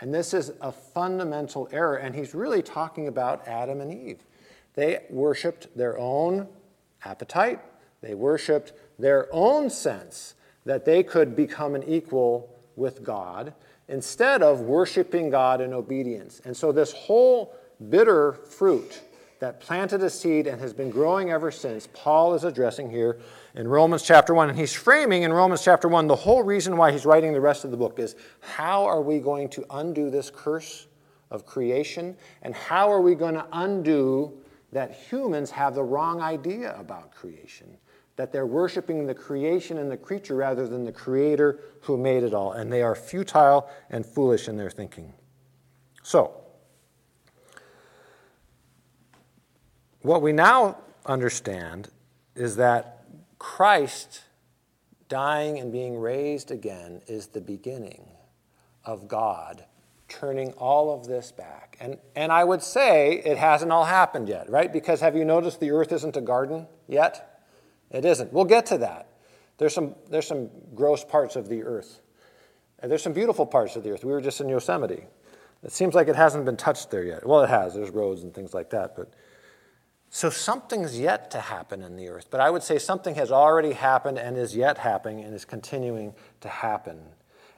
And 0.00 0.12
this 0.12 0.34
is 0.34 0.52
a 0.60 0.72
fundamental 0.72 1.68
error. 1.70 1.96
And 1.96 2.14
he's 2.14 2.34
really 2.34 2.62
talking 2.62 3.06
about 3.06 3.46
Adam 3.46 3.80
and 3.80 3.92
Eve. 3.92 4.18
They 4.74 5.04
worshiped 5.08 5.74
their 5.76 5.96
own 5.98 6.48
appetite, 7.04 7.60
they 8.00 8.14
worshiped 8.14 8.72
their 8.98 9.28
own 9.32 9.70
sense 9.70 10.34
that 10.64 10.84
they 10.84 11.02
could 11.02 11.36
become 11.36 11.74
an 11.74 11.82
equal 11.84 12.54
with 12.76 13.02
God 13.02 13.54
instead 13.88 14.42
of 14.42 14.60
worshiping 14.60 15.30
God 15.30 15.60
in 15.60 15.72
obedience. 15.72 16.40
And 16.44 16.56
so, 16.56 16.72
this 16.72 16.92
whole 16.92 17.54
bitter 17.88 18.32
fruit 18.32 19.02
that 19.38 19.60
planted 19.60 20.02
a 20.02 20.10
seed 20.10 20.46
and 20.46 20.60
has 20.60 20.72
been 20.72 20.90
growing 20.90 21.30
ever 21.30 21.50
since, 21.50 21.88
Paul 21.92 22.34
is 22.34 22.44
addressing 22.44 22.90
here 22.90 23.18
in 23.54 23.68
Romans 23.68 24.02
chapter 24.02 24.32
1. 24.32 24.50
And 24.50 24.58
he's 24.58 24.72
framing 24.72 25.22
in 25.22 25.32
Romans 25.32 25.62
chapter 25.62 25.88
1 25.88 26.06
the 26.06 26.16
whole 26.16 26.42
reason 26.42 26.76
why 26.76 26.90
he's 26.90 27.04
writing 27.04 27.32
the 27.32 27.40
rest 27.40 27.64
of 27.64 27.70
the 27.70 27.76
book 27.76 27.98
is 27.98 28.16
how 28.40 28.84
are 28.84 29.02
we 29.02 29.18
going 29.18 29.48
to 29.50 29.64
undo 29.70 30.10
this 30.10 30.30
curse 30.34 30.86
of 31.30 31.44
creation? 31.44 32.16
And 32.42 32.54
how 32.54 32.90
are 32.90 33.00
we 33.00 33.14
going 33.14 33.34
to 33.34 33.46
undo 33.52 34.32
that 34.72 34.92
humans 34.92 35.50
have 35.50 35.74
the 35.74 35.84
wrong 35.84 36.20
idea 36.20 36.74
about 36.78 37.14
creation? 37.14 37.76
That 38.16 38.32
they're 38.32 38.46
worshiping 38.46 39.06
the 39.06 39.14
creation 39.14 39.78
and 39.78 39.90
the 39.90 39.96
creature 39.96 40.34
rather 40.34 40.66
than 40.66 40.84
the 40.84 40.92
creator 40.92 41.60
who 41.82 41.96
made 41.96 42.22
it 42.22 42.32
all. 42.32 42.52
And 42.52 42.72
they 42.72 42.82
are 42.82 42.94
futile 42.94 43.68
and 43.90 44.04
foolish 44.04 44.48
in 44.48 44.56
their 44.56 44.70
thinking. 44.70 45.12
So, 46.02 46.46
What 50.06 50.22
we 50.22 50.30
now 50.30 50.78
understand 51.04 51.88
is 52.36 52.54
that 52.56 53.02
Christ 53.40 54.22
dying 55.08 55.58
and 55.58 55.72
being 55.72 55.98
raised 55.98 56.52
again 56.52 57.02
is 57.08 57.26
the 57.26 57.40
beginning 57.40 58.06
of 58.84 59.08
God 59.08 59.64
turning 60.08 60.52
all 60.52 60.94
of 60.94 61.08
this 61.08 61.32
back. 61.32 61.76
And, 61.80 61.98
and 62.14 62.30
I 62.30 62.44
would 62.44 62.62
say 62.62 63.20
it 63.24 63.36
hasn't 63.36 63.72
all 63.72 63.84
happened 63.84 64.28
yet, 64.28 64.48
right? 64.48 64.72
Because 64.72 65.00
have 65.00 65.16
you 65.16 65.24
noticed 65.24 65.58
the 65.58 65.72
earth 65.72 65.90
isn't 65.90 66.16
a 66.16 66.20
garden 66.20 66.68
yet? 66.86 67.35
It 67.96 68.04
isn't. 68.04 68.32
We'll 68.32 68.44
get 68.44 68.66
to 68.66 68.78
that. 68.78 69.08
There's 69.58 69.74
some, 69.74 69.94
there's 70.10 70.26
some 70.26 70.50
gross 70.74 71.02
parts 71.02 71.34
of 71.34 71.48
the 71.48 71.62
earth. 71.62 72.02
And 72.80 72.90
there's 72.90 73.02
some 73.02 73.14
beautiful 73.14 73.46
parts 73.46 73.74
of 73.74 73.84
the 73.84 73.90
earth. 73.90 74.04
We 74.04 74.12
were 74.12 74.20
just 74.20 74.40
in 74.40 74.48
Yosemite. 74.50 75.04
It 75.62 75.72
seems 75.72 75.94
like 75.94 76.08
it 76.08 76.16
hasn't 76.16 76.44
been 76.44 76.58
touched 76.58 76.90
there 76.90 77.04
yet. 77.04 77.26
Well, 77.26 77.42
it 77.42 77.48
has. 77.48 77.74
There's 77.74 77.90
roads 77.90 78.22
and 78.22 78.34
things 78.34 78.52
like 78.52 78.70
that, 78.70 78.94
but 78.94 79.14
so 80.10 80.30
something's 80.30 80.98
yet 80.98 81.30
to 81.32 81.40
happen 81.40 81.82
in 81.82 81.96
the 81.96 82.08
earth, 82.08 82.28
but 82.30 82.40
I 82.40 82.50
would 82.50 82.62
say 82.62 82.78
something 82.78 83.16
has 83.16 83.32
already 83.32 83.72
happened 83.72 84.18
and 84.18 84.36
is 84.36 84.54
yet 84.54 84.78
happening 84.78 85.24
and 85.24 85.34
is 85.34 85.44
continuing 85.44 86.14
to 86.42 86.48
happen. 86.48 87.00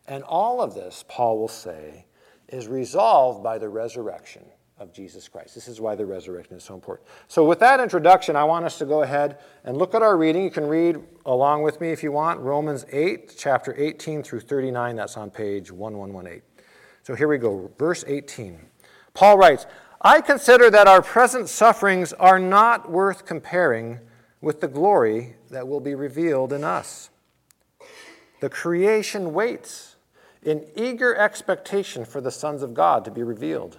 And 0.06 0.22
all 0.24 0.62
of 0.62 0.74
this, 0.74 1.04
Paul 1.08 1.38
will 1.38 1.48
say, 1.48 2.06
is 2.48 2.66
resolved 2.66 3.42
by 3.42 3.58
the 3.58 3.68
resurrection 3.68 4.44
of 4.78 4.92
Jesus 4.92 5.28
Christ. 5.28 5.54
This 5.54 5.68
is 5.68 5.80
why 5.80 5.94
the 5.94 6.06
resurrection 6.06 6.56
is 6.56 6.64
so 6.64 6.74
important. 6.74 7.08
So, 7.26 7.44
with 7.44 7.58
that 7.60 7.80
introduction, 7.80 8.36
I 8.36 8.44
want 8.44 8.64
us 8.64 8.78
to 8.78 8.84
go 8.84 9.02
ahead 9.02 9.38
and 9.64 9.76
look 9.76 9.94
at 9.94 10.02
our 10.02 10.16
reading. 10.16 10.44
You 10.44 10.50
can 10.50 10.66
read 10.66 10.98
along 11.26 11.62
with 11.62 11.80
me 11.80 11.90
if 11.90 12.02
you 12.02 12.12
want 12.12 12.40
Romans 12.40 12.86
8, 12.90 13.34
chapter 13.36 13.74
18 13.76 14.22
through 14.22 14.40
39. 14.40 14.96
That's 14.96 15.16
on 15.16 15.30
page 15.30 15.70
1118. 15.70 16.42
So, 17.02 17.14
here 17.14 17.28
we 17.28 17.38
go. 17.38 17.70
Verse 17.78 18.04
18. 18.06 18.58
Paul 19.14 19.36
writes, 19.36 19.66
I 20.00 20.20
consider 20.20 20.70
that 20.70 20.86
our 20.86 21.02
present 21.02 21.48
sufferings 21.48 22.12
are 22.12 22.38
not 22.38 22.90
worth 22.90 23.26
comparing 23.26 23.98
with 24.40 24.60
the 24.60 24.68
glory 24.68 25.34
that 25.50 25.66
will 25.66 25.80
be 25.80 25.96
revealed 25.96 26.52
in 26.52 26.62
us. 26.62 27.10
The 28.40 28.48
creation 28.48 29.32
waits 29.32 29.96
in 30.42 30.64
eager 30.76 31.16
expectation 31.16 32.04
for 32.04 32.20
the 32.20 32.30
sons 32.30 32.62
of 32.62 32.74
God 32.74 33.04
to 33.04 33.10
be 33.10 33.24
revealed. 33.24 33.78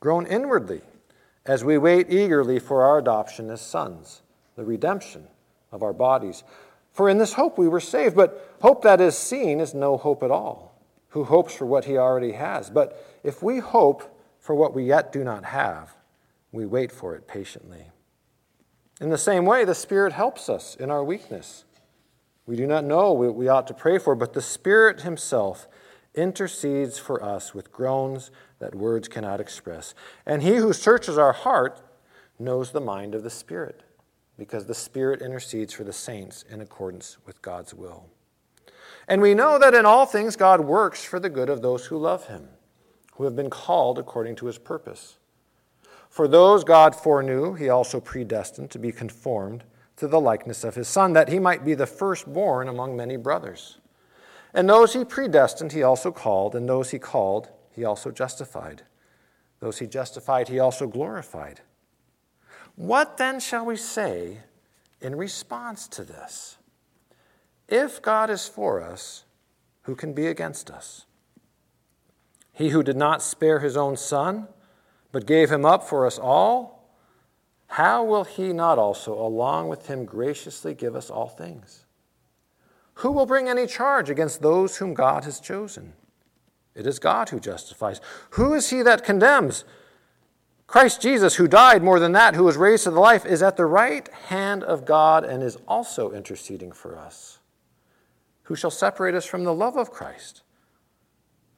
groan 0.00 0.26
inwardly 0.26 0.82
as 1.46 1.64
we 1.64 1.78
wait 1.78 2.10
eagerly 2.10 2.58
for 2.58 2.82
our 2.82 2.98
adoption 2.98 3.50
as 3.50 3.60
sons, 3.60 4.22
the 4.56 4.64
redemption 4.64 5.26
of 5.72 5.82
our 5.82 5.92
bodies. 5.92 6.44
For 6.92 7.08
in 7.08 7.18
this 7.18 7.32
hope 7.34 7.58
we 7.58 7.68
were 7.68 7.80
saved, 7.80 8.16
but 8.16 8.56
hope 8.60 8.82
that 8.82 9.00
is 9.00 9.16
seen 9.16 9.60
is 9.60 9.74
no 9.74 9.96
hope 9.96 10.22
at 10.22 10.30
all. 10.30 10.74
Who 11.10 11.24
hopes 11.24 11.54
for 11.54 11.64
what 11.64 11.86
he 11.86 11.96
already 11.96 12.32
has? 12.32 12.70
But 12.70 13.02
if 13.24 13.42
we 13.42 13.58
hope 13.58 14.14
for 14.40 14.54
what 14.54 14.74
we 14.74 14.84
yet 14.84 15.12
do 15.12 15.24
not 15.24 15.44
have, 15.44 15.96
we 16.52 16.66
wait 16.66 16.92
for 16.92 17.14
it 17.14 17.26
patiently. 17.26 17.90
In 19.00 19.10
the 19.10 19.18
same 19.18 19.46
way, 19.46 19.64
the 19.64 19.74
Spirit 19.74 20.12
helps 20.12 20.48
us 20.48 20.74
in 20.74 20.90
our 20.90 21.04
weakness. 21.04 21.64
We 22.46 22.56
do 22.56 22.66
not 22.66 22.84
know 22.84 23.12
what 23.12 23.34
we 23.34 23.48
ought 23.48 23.66
to 23.68 23.74
pray 23.74 23.98
for, 23.98 24.14
but 24.14 24.32
the 24.32 24.42
Spirit 24.42 25.02
Himself 25.02 25.68
intercedes 26.14 26.98
for 26.98 27.22
us 27.22 27.54
with 27.54 27.70
groans 27.70 28.30
that 28.58 28.74
words 28.74 29.08
cannot 29.08 29.40
express. 29.40 29.94
And 30.26 30.42
He 30.42 30.56
who 30.56 30.72
searches 30.72 31.18
our 31.18 31.32
heart 31.32 31.80
knows 32.38 32.72
the 32.72 32.80
mind 32.80 33.14
of 33.14 33.22
the 33.22 33.30
Spirit, 33.30 33.82
because 34.38 34.66
the 34.66 34.74
Spirit 34.74 35.22
intercedes 35.22 35.72
for 35.72 35.84
the 35.84 35.92
saints 35.92 36.44
in 36.48 36.60
accordance 36.60 37.18
with 37.26 37.42
God's 37.42 37.74
will. 37.74 38.06
And 39.06 39.22
we 39.22 39.34
know 39.34 39.58
that 39.58 39.74
in 39.74 39.86
all 39.86 40.06
things 40.06 40.36
God 40.36 40.60
works 40.60 41.02
for 41.04 41.18
the 41.18 41.30
good 41.30 41.48
of 41.48 41.62
those 41.62 41.86
who 41.86 41.98
love 41.98 42.26
Him 42.26 42.48
who 43.18 43.24
have 43.24 43.34
been 43.34 43.50
called 43.50 43.98
according 43.98 44.36
to 44.36 44.46
his 44.46 44.58
purpose. 44.58 45.18
For 46.08 46.28
those 46.28 46.62
God 46.62 46.94
foreknew, 46.94 47.54
he 47.54 47.68
also 47.68 48.00
predestined 48.00 48.70
to 48.70 48.78
be 48.78 48.92
conformed 48.92 49.64
to 49.96 50.06
the 50.06 50.20
likeness 50.20 50.62
of 50.62 50.76
his 50.76 50.86
Son, 50.86 51.12
that 51.14 51.28
he 51.28 51.40
might 51.40 51.64
be 51.64 51.74
the 51.74 51.86
firstborn 51.86 52.68
among 52.68 52.96
many 52.96 53.16
brothers. 53.16 53.78
And 54.54 54.68
those 54.68 54.92
he 54.92 55.04
predestined, 55.04 55.72
he 55.72 55.82
also 55.82 56.12
called, 56.12 56.54
and 56.54 56.68
those 56.68 56.90
he 56.90 57.00
called, 57.00 57.48
he 57.78 57.84
also 57.84 58.10
justified. 58.10 58.82
Those 59.60 59.78
he 59.78 59.86
justified, 59.86 60.48
he 60.48 60.58
also 60.58 60.88
glorified. 60.88 61.60
What 62.74 63.16
then 63.16 63.38
shall 63.38 63.64
we 63.64 63.76
say 63.76 64.38
in 65.00 65.14
response 65.14 65.86
to 65.88 66.02
this? 66.04 66.58
If 67.68 68.02
God 68.02 68.30
is 68.30 68.48
for 68.48 68.82
us, 68.82 69.24
who 69.82 69.94
can 69.94 70.12
be 70.12 70.26
against 70.26 70.70
us? 70.70 71.06
He 72.52 72.70
who 72.70 72.82
did 72.82 72.96
not 72.96 73.22
spare 73.22 73.60
his 73.60 73.76
own 73.76 73.96
son, 73.96 74.48
but 75.12 75.26
gave 75.26 75.50
him 75.50 75.64
up 75.64 75.84
for 75.84 76.04
us 76.04 76.18
all, 76.18 76.90
how 77.68 78.02
will 78.02 78.24
he 78.24 78.52
not 78.52 78.78
also, 78.78 79.14
along 79.14 79.68
with 79.68 79.86
him, 79.86 80.04
graciously 80.04 80.74
give 80.74 80.96
us 80.96 81.10
all 81.10 81.28
things? 81.28 81.84
Who 82.94 83.12
will 83.12 83.26
bring 83.26 83.48
any 83.48 83.66
charge 83.66 84.10
against 84.10 84.42
those 84.42 84.78
whom 84.78 84.94
God 84.94 85.24
has 85.24 85.38
chosen? 85.38 85.92
It 86.78 86.86
is 86.86 87.00
God 87.00 87.30
who 87.30 87.40
justifies. 87.40 88.00
Who 88.30 88.54
is 88.54 88.70
he 88.70 88.82
that 88.82 89.04
condemns? 89.04 89.64
Christ 90.68 91.02
Jesus, 91.02 91.34
who 91.34 91.48
died 91.48 91.82
more 91.82 91.98
than 91.98 92.12
that, 92.12 92.36
who 92.36 92.44
was 92.44 92.56
raised 92.56 92.84
to 92.84 92.92
the 92.92 93.00
life, 93.00 93.26
is 93.26 93.42
at 93.42 93.56
the 93.56 93.66
right 93.66 94.08
hand 94.28 94.62
of 94.62 94.84
God 94.84 95.24
and 95.24 95.42
is 95.42 95.58
also 95.66 96.12
interceding 96.12 96.70
for 96.70 96.96
us. 96.96 97.40
Who 98.44 98.54
shall 98.54 98.70
separate 98.70 99.16
us 99.16 99.26
from 99.26 99.42
the 99.42 99.52
love 99.52 99.76
of 99.76 99.90
Christ? 99.90 100.42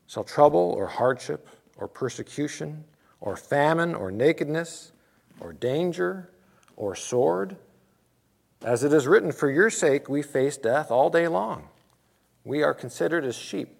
Shall 0.07 0.25
trouble 0.25 0.75
or 0.77 0.87
hardship 0.87 1.47
or 1.77 1.87
persecution 1.87 2.85
or 3.21 3.37
famine 3.37 3.95
or 3.95 4.11
nakedness 4.11 4.93
or 5.39 5.53
danger 5.53 6.31
or 6.77 6.95
sword? 6.95 7.57
As 8.65 8.85
it 8.85 8.93
is 8.95 9.07
written, 9.07 9.33
For 9.33 9.51
your 9.51 9.69
sake 9.69 10.09
we 10.09 10.23
face 10.23 10.57
death 10.57 10.91
all 10.91 11.11
day 11.11 11.29
long. 11.29 11.69
We 12.43 12.63
are 12.63 12.73
considered 12.73 13.27
as 13.27 13.37
sheep 13.37 13.80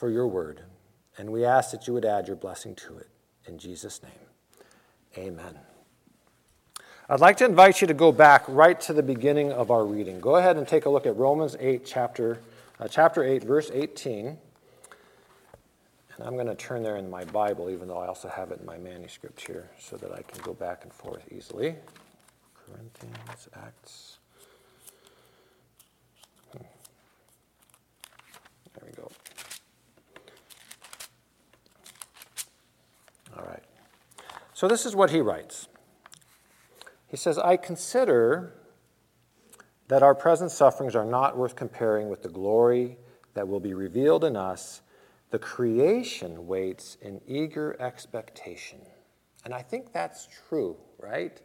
for 0.00 0.08
your 0.08 0.26
word, 0.26 0.62
and 1.18 1.30
we 1.30 1.44
ask 1.44 1.72
that 1.72 1.86
you 1.86 1.92
would 1.92 2.06
add 2.06 2.26
your 2.26 2.36
blessing 2.36 2.74
to 2.74 2.96
it. 2.96 3.08
In 3.46 3.58
Jesus' 3.58 4.02
name, 4.02 5.26
amen. 5.26 5.58
I'd 7.06 7.20
like 7.20 7.36
to 7.36 7.44
invite 7.44 7.82
you 7.82 7.86
to 7.86 7.92
go 7.92 8.10
back 8.10 8.44
right 8.48 8.80
to 8.80 8.94
the 8.94 9.02
beginning 9.02 9.52
of 9.52 9.70
our 9.70 9.84
reading. 9.84 10.18
Go 10.18 10.36
ahead 10.36 10.56
and 10.56 10.66
take 10.66 10.86
a 10.86 10.88
look 10.88 11.04
at 11.04 11.14
Romans 11.18 11.54
8, 11.60 11.84
chapter, 11.84 12.40
uh, 12.78 12.88
chapter 12.88 13.22
8, 13.22 13.44
verse 13.44 13.70
18. 13.74 14.26
And 14.26 14.38
I'm 16.26 16.32
going 16.32 16.46
to 16.46 16.54
turn 16.54 16.82
there 16.82 16.96
in 16.96 17.10
my 17.10 17.24
Bible, 17.26 17.68
even 17.68 17.86
though 17.86 17.98
I 17.98 18.06
also 18.06 18.28
have 18.28 18.52
it 18.52 18.60
in 18.60 18.64
my 18.64 18.78
manuscript 18.78 19.46
here, 19.46 19.68
so 19.78 19.96
that 19.98 20.12
I 20.12 20.22
can 20.22 20.40
go 20.42 20.54
back 20.54 20.84
and 20.84 20.92
forth 20.94 21.24
easily. 21.30 21.74
Corinthians, 22.54 23.48
Acts. 23.54 24.18
Hmm. 26.52 26.62
There 28.74 28.86
we 28.86 28.92
go. 28.92 29.10
All 33.36 33.44
right. 33.44 33.62
So 34.54 34.68
this 34.68 34.84
is 34.84 34.94
what 34.94 35.10
he 35.10 35.20
writes. 35.20 35.68
He 37.06 37.16
says, 37.16 37.38
I 37.38 37.56
consider 37.56 38.54
that 39.88 40.02
our 40.02 40.14
present 40.14 40.52
sufferings 40.52 40.94
are 40.94 41.04
not 41.04 41.36
worth 41.36 41.56
comparing 41.56 42.08
with 42.08 42.22
the 42.22 42.28
glory 42.28 42.96
that 43.34 43.48
will 43.48 43.60
be 43.60 43.74
revealed 43.74 44.24
in 44.24 44.36
us. 44.36 44.82
The 45.30 45.38
creation 45.38 46.46
waits 46.46 46.96
in 47.02 47.20
eager 47.26 47.76
expectation. 47.80 48.80
And 49.44 49.54
I 49.54 49.62
think 49.62 49.92
that's 49.92 50.28
true, 50.48 50.76
right? 50.98 51.40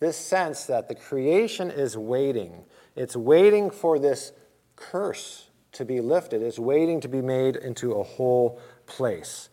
This 0.00 0.16
sense 0.16 0.64
that 0.66 0.88
the 0.88 0.94
creation 0.94 1.70
is 1.70 1.96
waiting. 1.96 2.64
It's 2.96 3.16
waiting 3.16 3.70
for 3.70 3.98
this 3.98 4.32
curse 4.76 5.50
to 5.72 5.84
be 5.84 6.00
lifted, 6.00 6.42
it's 6.42 6.58
waiting 6.58 7.00
to 7.00 7.08
be 7.08 7.22
made 7.22 7.56
into 7.56 7.92
a 7.92 8.02
whole 8.02 8.60
place. 8.86 9.48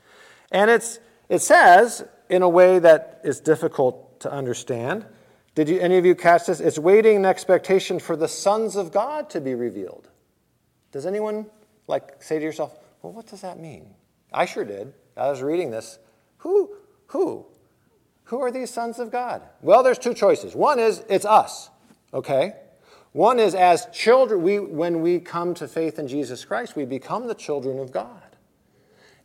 And 0.52 0.70
it's, 0.70 1.00
it 1.30 1.40
says, 1.40 2.04
in 2.30 2.42
a 2.42 2.50
way 2.50 2.80
that 2.80 3.22
is 3.24 3.40
difficult 3.40 4.20
to 4.22 4.32
understand, 4.32 5.06
did 5.56 5.70
you, 5.70 5.80
any 5.80 5.98
of 5.98 6.06
you 6.06 6.16
catch 6.16 6.46
this? 6.46 6.60
It's 6.60 6.80
waiting 6.80 7.18
in 7.18 7.26
expectation 7.26 8.00
for 8.00 8.16
the 8.16 8.28
sons 8.28 8.76
of 8.76 8.92
God 8.92 9.30
to 9.32 9.42
be 9.42 9.56
revealed. 9.56 10.10
Does 10.92 11.06
anyone 11.06 11.46
like 11.88 12.22
say 12.22 12.40
to 12.40 12.44
yourself, 12.44 12.78
well, 13.02 13.14
what 13.14 13.28
does 13.28 13.42
that 13.42 13.60
mean? 13.60 13.94
I 14.34 14.46
sure 14.46 14.66
did. 14.66 14.94
I 15.18 15.30
was 15.30 15.42
reading 15.42 15.72
this. 15.72 16.00
Who? 16.40 16.72
Who? 17.08 17.46
Who 18.26 18.42
are 18.42 18.52
these 18.52 18.70
sons 18.70 19.00
of 19.00 19.12
God? 19.12 19.42
Well, 19.62 19.82
there's 19.82 19.98
two 19.98 20.14
choices. 20.14 20.56
One 20.56 20.80
is 20.80 21.04
it's 21.10 21.26
us, 21.26 21.70
okay? 22.14 22.54
One 23.12 23.40
is 23.40 23.56
as 23.56 23.88
children, 23.92 24.44
we, 24.44 24.60
when 24.60 25.02
we 25.02 25.20
come 25.20 25.56
to 25.56 25.68
faith 25.68 25.98
in 25.98 26.08
Jesus 26.08 26.46
Christ, 26.46 26.76
we 26.76 26.86
become 26.86 27.28
the 27.28 27.34
children 27.34 27.80
of 27.80 27.92
God. 27.92 28.29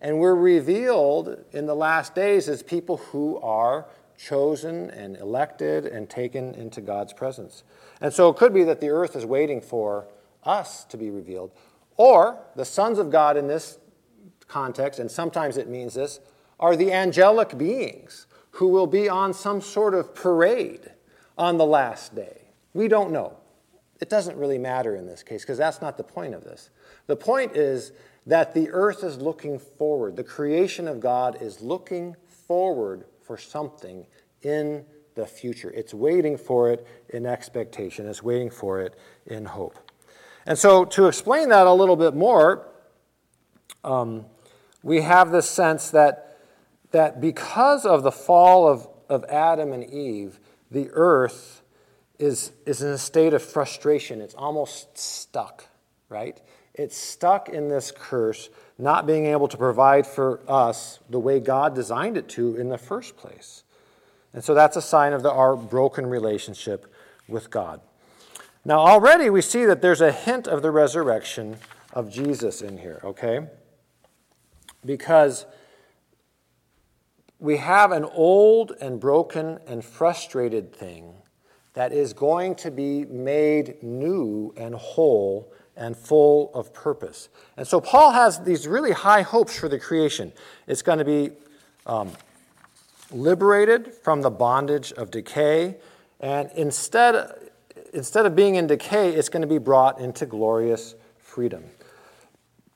And 0.04 0.18
we're 0.18 0.34
revealed 0.34 1.42
in 1.52 1.64
the 1.64 1.74
last 1.74 2.14
days 2.14 2.46
as 2.46 2.62
people 2.62 2.98
who 2.98 3.40
are 3.40 3.86
chosen 4.18 4.90
and 4.90 5.16
elected 5.16 5.86
and 5.86 6.10
taken 6.10 6.54
into 6.54 6.82
God's 6.82 7.14
presence. 7.14 7.64
And 8.02 8.12
so 8.12 8.28
it 8.28 8.36
could 8.36 8.52
be 8.52 8.64
that 8.64 8.82
the 8.82 8.90
earth 8.90 9.16
is 9.16 9.24
waiting 9.24 9.62
for 9.62 10.06
us 10.44 10.84
to 10.84 10.98
be 10.98 11.08
revealed, 11.08 11.52
or 11.96 12.38
the 12.54 12.66
sons 12.66 12.98
of 12.98 13.10
God 13.10 13.38
in 13.38 13.46
this 13.46 13.78
context, 14.46 15.00
and 15.00 15.10
sometimes 15.10 15.56
it 15.56 15.68
means 15.68 15.94
this, 15.94 16.20
are 16.60 16.76
the 16.76 16.92
angelic 16.92 17.56
beings 17.56 18.26
who 18.50 18.68
will 18.68 18.86
be 18.86 19.08
on 19.08 19.32
some 19.32 19.62
sort 19.62 19.94
of 19.94 20.14
parade 20.14 20.92
on 21.38 21.56
the 21.56 21.64
last 21.64 22.14
day. 22.14 22.42
We 22.74 22.88
don't 22.88 23.10
know. 23.10 23.38
It 24.02 24.10
doesn't 24.10 24.36
really 24.36 24.58
matter 24.58 24.96
in 24.96 25.06
this 25.06 25.22
case 25.22 25.44
because 25.44 25.56
that's 25.56 25.80
not 25.80 25.96
the 25.96 26.04
point 26.04 26.34
of 26.34 26.44
this. 26.44 26.68
The 27.06 27.16
point 27.16 27.56
is 27.56 27.92
that 28.26 28.54
the 28.54 28.70
earth 28.70 29.04
is 29.04 29.18
looking 29.18 29.58
forward. 29.58 30.16
The 30.16 30.24
creation 30.24 30.88
of 30.88 31.00
God 31.00 31.40
is 31.42 31.60
looking 31.60 32.16
forward 32.46 33.04
for 33.22 33.36
something 33.36 34.06
in 34.42 34.84
the 35.14 35.26
future. 35.26 35.70
It's 35.70 35.94
waiting 35.94 36.36
for 36.36 36.70
it 36.70 36.86
in 37.08 37.26
expectation, 37.26 38.06
it's 38.06 38.22
waiting 38.22 38.50
for 38.50 38.80
it 38.80 38.98
in 39.26 39.44
hope. 39.44 39.78
And 40.46 40.58
so, 40.58 40.84
to 40.84 41.06
explain 41.06 41.48
that 41.48 41.66
a 41.66 41.72
little 41.72 41.96
bit 41.96 42.14
more, 42.14 42.68
um, 43.82 44.26
we 44.82 45.00
have 45.00 45.30
this 45.30 45.48
sense 45.48 45.90
that, 45.90 46.38
that 46.90 47.20
because 47.20 47.86
of 47.86 48.02
the 48.02 48.12
fall 48.12 48.68
of, 48.68 48.86
of 49.08 49.24
Adam 49.24 49.72
and 49.72 49.84
Eve, 49.84 50.38
the 50.70 50.90
earth 50.92 51.62
is, 52.18 52.52
is 52.66 52.82
in 52.82 52.90
a 52.90 52.98
state 52.98 53.32
of 53.32 53.42
frustration. 53.42 54.20
It's 54.20 54.34
almost 54.34 54.98
stuck, 54.98 55.68
right? 56.08 56.40
It's 56.74 56.96
stuck 56.96 57.48
in 57.48 57.68
this 57.68 57.92
curse 57.92 58.48
not 58.78 59.06
being 59.06 59.26
able 59.26 59.46
to 59.48 59.56
provide 59.56 60.06
for 60.06 60.40
us 60.48 60.98
the 61.08 61.20
way 61.20 61.38
God 61.38 61.74
designed 61.74 62.16
it 62.16 62.28
to 62.30 62.56
in 62.56 62.68
the 62.68 62.78
first 62.78 63.16
place. 63.16 63.62
And 64.32 64.42
so 64.42 64.52
that's 64.54 64.76
a 64.76 64.82
sign 64.82 65.12
of 65.12 65.22
the, 65.22 65.30
our 65.30 65.54
broken 65.56 66.06
relationship 66.06 66.92
with 67.28 67.50
God. 67.50 67.80
Now, 68.64 68.80
already 68.80 69.30
we 69.30 69.42
see 69.42 69.64
that 69.66 69.82
there's 69.82 70.00
a 70.00 70.10
hint 70.10 70.48
of 70.48 70.62
the 70.62 70.70
resurrection 70.70 71.58
of 71.92 72.10
Jesus 72.10 72.60
in 72.60 72.78
here, 72.78 73.00
okay? 73.04 73.46
Because 74.84 75.46
we 77.38 77.58
have 77.58 77.92
an 77.92 78.04
old 78.04 78.72
and 78.80 78.98
broken 78.98 79.58
and 79.66 79.84
frustrated 79.84 80.74
thing 80.74 81.14
that 81.74 81.92
is 81.92 82.12
going 82.12 82.54
to 82.56 82.70
be 82.70 83.04
made 83.04 83.82
new 83.82 84.52
and 84.56 84.74
whole 84.74 85.52
and 85.76 85.96
full 85.96 86.50
of 86.54 86.72
purpose. 86.72 87.28
And 87.56 87.66
so 87.66 87.80
Paul 87.80 88.12
has 88.12 88.40
these 88.40 88.66
really 88.66 88.92
high 88.92 89.22
hopes 89.22 89.58
for 89.58 89.68
the 89.68 89.78
creation. 89.78 90.32
It's 90.66 90.82
going 90.82 90.98
to 90.98 91.04
be 91.04 91.30
um, 91.86 92.10
liberated 93.10 93.94
from 93.94 94.22
the 94.22 94.30
bondage 94.30 94.92
of 94.92 95.10
decay, 95.10 95.76
and 96.20 96.50
instead, 96.54 97.50
instead 97.92 98.26
of 98.26 98.34
being 98.34 98.54
in 98.54 98.66
decay, 98.66 99.10
it's 99.14 99.28
going 99.28 99.42
to 99.42 99.48
be 99.48 99.58
brought 99.58 100.00
into 100.00 100.26
glorious 100.26 100.94
freedom. 101.18 101.64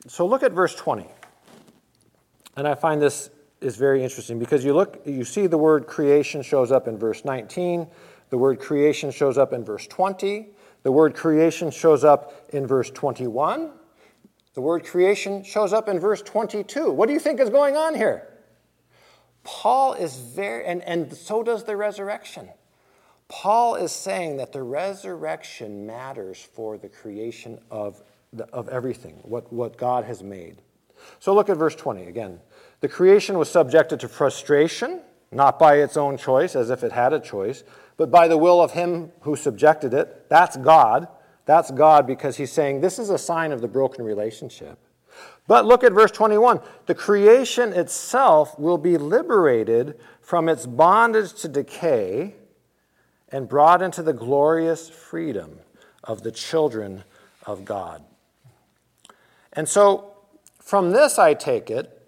So 0.07 0.25
look 0.25 0.43
at 0.43 0.51
verse 0.51 0.75
20. 0.75 1.07
And 2.55 2.67
I 2.67 2.75
find 2.75 3.01
this 3.01 3.29
is 3.61 3.75
very 3.75 4.03
interesting 4.03 4.39
because 4.39 4.63
you 4.63 4.73
look 4.73 5.01
you 5.05 5.23
see 5.23 5.47
the 5.47 5.57
word 5.57 5.87
creation 5.87 6.41
shows 6.41 6.71
up 6.71 6.87
in 6.87 6.97
verse 6.97 7.25
19, 7.25 7.87
the 8.29 8.37
word 8.37 8.59
creation 8.59 9.11
shows 9.11 9.37
up 9.37 9.53
in 9.53 9.63
verse 9.63 9.87
20, 9.87 10.49
the 10.89 10.93
word 10.93 11.13
creation 11.13 11.69
shows 11.69 12.03
up 12.03 12.49
in 12.49 12.65
verse 12.65 12.89
21. 12.89 13.69
The 14.55 14.61
word 14.61 14.83
creation 14.83 15.43
shows 15.43 15.71
up 15.71 15.87
in 15.87 15.99
verse 15.99 16.23
22. 16.23 16.89
What 16.89 17.05
do 17.05 17.13
you 17.13 17.19
think 17.19 17.39
is 17.39 17.51
going 17.51 17.77
on 17.77 17.93
here? 17.93 18.27
Paul 19.43 19.93
is 19.93 20.17
very, 20.17 20.65
and, 20.65 20.81
and 20.81 21.13
so 21.13 21.43
does 21.43 21.63
the 21.63 21.77
resurrection. 21.77 22.49
Paul 23.27 23.75
is 23.75 23.91
saying 23.91 24.37
that 24.37 24.51
the 24.51 24.63
resurrection 24.63 25.85
matters 25.85 26.41
for 26.41 26.79
the 26.79 26.89
creation 26.89 27.59
of, 27.69 28.01
the, 28.33 28.45
of 28.45 28.67
everything, 28.69 29.19
what, 29.21 29.53
what 29.53 29.77
God 29.77 30.05
has 30.05 30.23
made. 30.23 30.63
So 31.19 31.35
look 31.35 31.49
at 31.49 31.57
verse 31.57 31.75
20 31.75 32.07
again. 32.07 32.39
The 32.79 32.89
creation 32.89 33.37
was 33.37 33.51
subjected 33.51 33.99
to 33.99 34.07
frustration, 34.07 35.01
not 35.31 35.59
by 35.59 35.75
its 35.75 35.97
own 35.97 36.17
choice, 36.17 36.55
as 36.55 36.71
if 36.71 36.83
it 36.83 36.91
had 36.91 37.13
a 37.13 37.19
choice, 37.19 37.63
but 37.99 38.09
by 38.09 38.29
the 38.29 38.37
will 38.37 38.61
of 38.61 38.71
him 38.71 39.11
who 39.23 39.35
subjected 39.35 39.93
it. 39.93 40.29
That's 40.29 40.55
God. 40.55 41.09
That's 41.43 41.69
God 41.69 42.07
because 42.07 42.37
he's 42.37 42.49
saying 42.49 42.79
this 42.79 42.97
is 42.97 43.09
a 43.09 43.17
sign 43.17 43.51
of 43.51 43.59
the 43.59 43.67
broken 43.67 44.05
relationship. 44.05 44.79
But 45.47 45.65
look 45.65 45.83
at 45.83 45.91
verse 45.91 46.11
21. 46.11 46.61
The 46.85 46.95
creation 46.95 47.73
itself 47.73 48.57
will 48.57 48.77
be 48.77 48.97
liberated 48.97 49.99
from 50.21 50.47
its 50.47 50.65
bondage 50.65 51.33
to 51.41 51.49
decay 51.49 52.35
and 53.33 53.49
brought 53.49 53.81
into 53.81 54.01
the 54.01 54.13
glorious 54.13 54.87
freedom 54.87 55.59
of 56.01 56.23
the 56.23 56.31
children 56.31 57.03
of 57.45 57.65
God. 57.65 58.01
And 59.51 59.67
so, 59.67 60.13
from 60.61 60.91
this, 60.91 61.19
I 61.19 61.33
take 61.33 61.69
it 61.69 62.01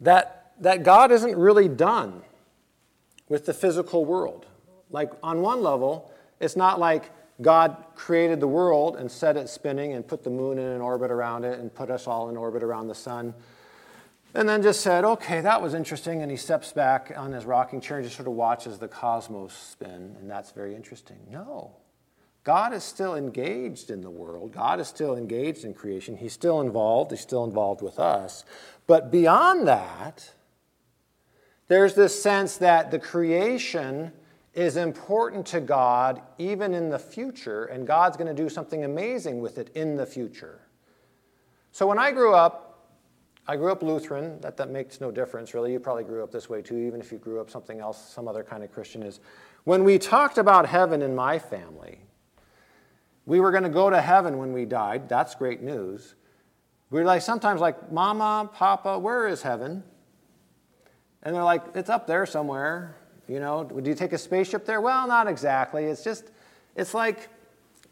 that, 0.00 0.52
that 0.60 0.84
God 0.84 1.10
isn't 1.10 1.36
really 1.36 1.66
done 1.66 2.22
with 3.28 3.46
the 3.46 3.54
physical 3.54 4.04
world. 4.04 4.46
Like, 4.90 5.12
on 5.22 5.40
one 5.42 5.62
level, 5.62 6.12
it's 6.40 6.56
not 6.56 6.78
like 6.78 7.10
God 7.42 7.76
created 7.94 8.40
the 8.40 8.48
world 8.48 8.96
and 8.96 9.10
set 9.10 9.36
it 9.36 9.48
spinning 9.48 9.92
and 9.92 10.06
put 10.06 10.24
the 10.24 10.30
moon 10.30 10.58
in 10.58 10.66
an 10.66 10.80
orbit 10.80 11.10
around 11.10 11.44
it 11.44 11.58
and 11.58 11.74
put 11.74 11.90
us 11.90 12.06
all 12.06 12.28
in 12.28 12.36
orbit 12.36 12.62
around 12.62 12.88
the 12.88 12.94
sun. 12.94 13.34
And 14.34 14.48
then 14.48 14.62
just 14.62 14.80
said, 14.80 15.04
okay, 15.04 15.40
that 15.40 15.62
was 15.62 15.74
interesting. 15.74 16.22
And 16.22 16.30
he 16.30 16.36
steps 16.36 16.72
back 16.72 17.12
on 17.16 17.32
his 17.32 17.44
rocking 17.44 17.80
chair 17.80 17.98
and 17.98 18.04
just 18.04 18.16
sort 18.16 18.28
of 18.28 18.34
watches 18.34 18.78
the 18.78 18.88
cosmos 18.88 19.54
spin. 19.54 20.16
And 20.20 20.30
that's 20.30 20.50
very 20.52 20.74
interesting. 20.74 21.18
No. 21.30 21.72
God 22.44 22.72
is 22.72 22.84
still 22.84 23.16
engaged 23.16 23.90
in 23.90 24.02
the 24.02 24.10
world. 24.10 24.52
God 24.52 24.78
is 24.78 24.86
still 24.86 25.16
engaged 25.16 25.64
in 25.64 25.74
creation. 25.74 26.16
He's 26.16 26.32
still 26.32 26.60
involved. 26.60 27.10
He's 27.10 27.20
still 27.20 27.44
involved 27.44 27.82
with 27.82 27.98
us. 27.98 28.44
But 28.86 29.10
beyond 29.10 29.66
that, 29.66 30.32
there's 31.68 31.94
this 31.94 32.20
sense 32.20 32.56
that 32.58 32.90
the 32.90 32.98
creation 32.98 34.12
is 34.54 34.76
important 34.76 35.44
to 35.46 35.60
God 35.60 36.22
even 36.38 36.72
in 36.72 36.88
the 36.88 36.98
future, 36.98 37.64
and 37.66 37.86
God's 37.86 38.16
going 38.16 38.34
to 38.34 38.42
do 38.42 38.48
something 38.48 38.84
amazing 38.84 39.40
with 39.40 39.58
it 39.58 39.70
in 39.74 39.96
the 39.96 40.06
future. 40.06 40.60
So 41.72 41.86
when 41.86 41.98
I 41.98 42.10
grew 42.10 42.34
up, 42.34 42.88
I 43.46 43.56
grew 43.56 43.70
up 43.70 43.82
Lutheran. 43.82 44.40
That, 44.40 44.56
that 44.56 44.70
makes 44.70 45.00
no 45.00 45.10
difference, 45.10 45.54
really. 45.54 45.72
You 45.72 45.78
probably 45.78 46.04
grew 46.04 46.24
up 46.24 46.32
this 46.32 46.48
way 46.48 46.62
too, 46.62 46.78
even 46.78 47.00
if 47.00 47.12
you 47.12 47.18
grew 47.18 47.40
up 47.40 47.50
something 47.50 47.80
else, 47.80 48.12
some 48.12 48.26
other 48.26 48.42
kind 48.42 48.64
of 48.64 48.72
Christian 48.72 49.02
is. 49.02 49.20
When 49.64 49.84
we 49.84 49.98
talked 49.98 50.38
about 50.38 50.66
heaven 50.66 51.02
in 51.02 51.14
my 51.14 51.38
family, 51.38 52.00
we 53.26 53.40
were 53.40 53.50
going 53.50 53.64
to 53.64 53.68
go 53.68 53.90
to 53.90 54.00
heaven 54.00 54.38
when 54.38 54.52
we 54.52 54.64
died. 54.64 55.08
That's 55.08 55.34
great 55.34 55.60
news. 55.60 56.14
We 56.90 57.00
are 57.00 57.04
like 57.04 57.22
sometimes 57.22 57.60
like, 57.60 57.92
Mama, 57.92 58.48
Papa, 58.54 58.98
where 58.98 59.28
is 59.28 59.42
heaven? 59.42 59.82
And 61.26 61.34
they're 61.34 61.42
like, 61.42 61.64
it's 61.74 61.90
up 61.90 62.06
there 62.06 62.24
somewhere. 62.24 62.94
You 63.26 63.40
know, 63.40 63.64
do 63.64 63.90
you 63.90 63.96
take 63.96 64.12
a 64.12 64.18
spaceship 64.18 64.64
there? 64.64 64.80
Well, 64.80 65.08
not 65.08 65.26
exactly. 65.26 65.86
It's 65.86 66.04
just, 66.04 66.30
it's 66.76 66.94
like 66.94 67.28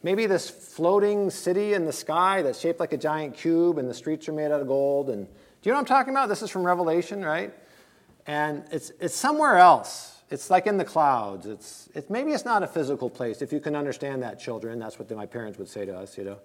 maybe 0.05 0.27
this 0.27 0.49
floating 0.49 1.31
city 1.31 1.73
in 1.73 1.85
the 1.85 1.93
sky 1.93 2.43
that's 2.43 2.61
shaped 2.61 2.79
like 2.79 2.93
a 2.93 2.97
giant 2.97 3.37
cube 3.37 3.79
and 3.79 3.91
the 3.91 3.95
streets 3.95 4.29
are 4.29 4.33
made 4.33 4.53
out 4.53 4.61
of 4.61 4.69
gold. 4.69 5.11
And 5.11 5.27
do 5.27 5.33
you 5.65 5.73
know 5.73 5.79
what 5.79 5.81
I'm 5.81 5.87
talking 5.87 6.15
about? 6.15 6.29
This 6.29 6.43
is 6.43 6.51
from 6.51 6.63
Revelation, 6.63 7.25
right? 7.25 7.53
And 8.29 8.63
it's, 8.71 8.93
it's 9.01 9.17
somewhere 9.17 9.57
else. 9.57 10.23
It's 10.31 10.49
like 10.49 10.69
in 10.69 10.77
the 10.77 10.85
clouds. 10.85 11.47
It's, 11.47 11.89
it's, 11.93 12.09
maybe 12.09 12.31
it's 12.31 12.45
not 12.45 12.63
a 12.63 12.69
physical 12.69 13.11
place, 13.11 13.43
if 13.43 13.53
you 13.53 13.59
can 13.59 13.75
understand 13.75 14.23
that, 14.23 14.39
children. 14.39 14.79
That's 14.79 14.97
what 14.97 15.11
my 15.11 15.27
parents 15.27 15.59
would 15.59 15.69
say 15.69 15.85
to 15.87 15.99
us, 15.99 16.17
you 16.17 16.23
know. 16.23 16.39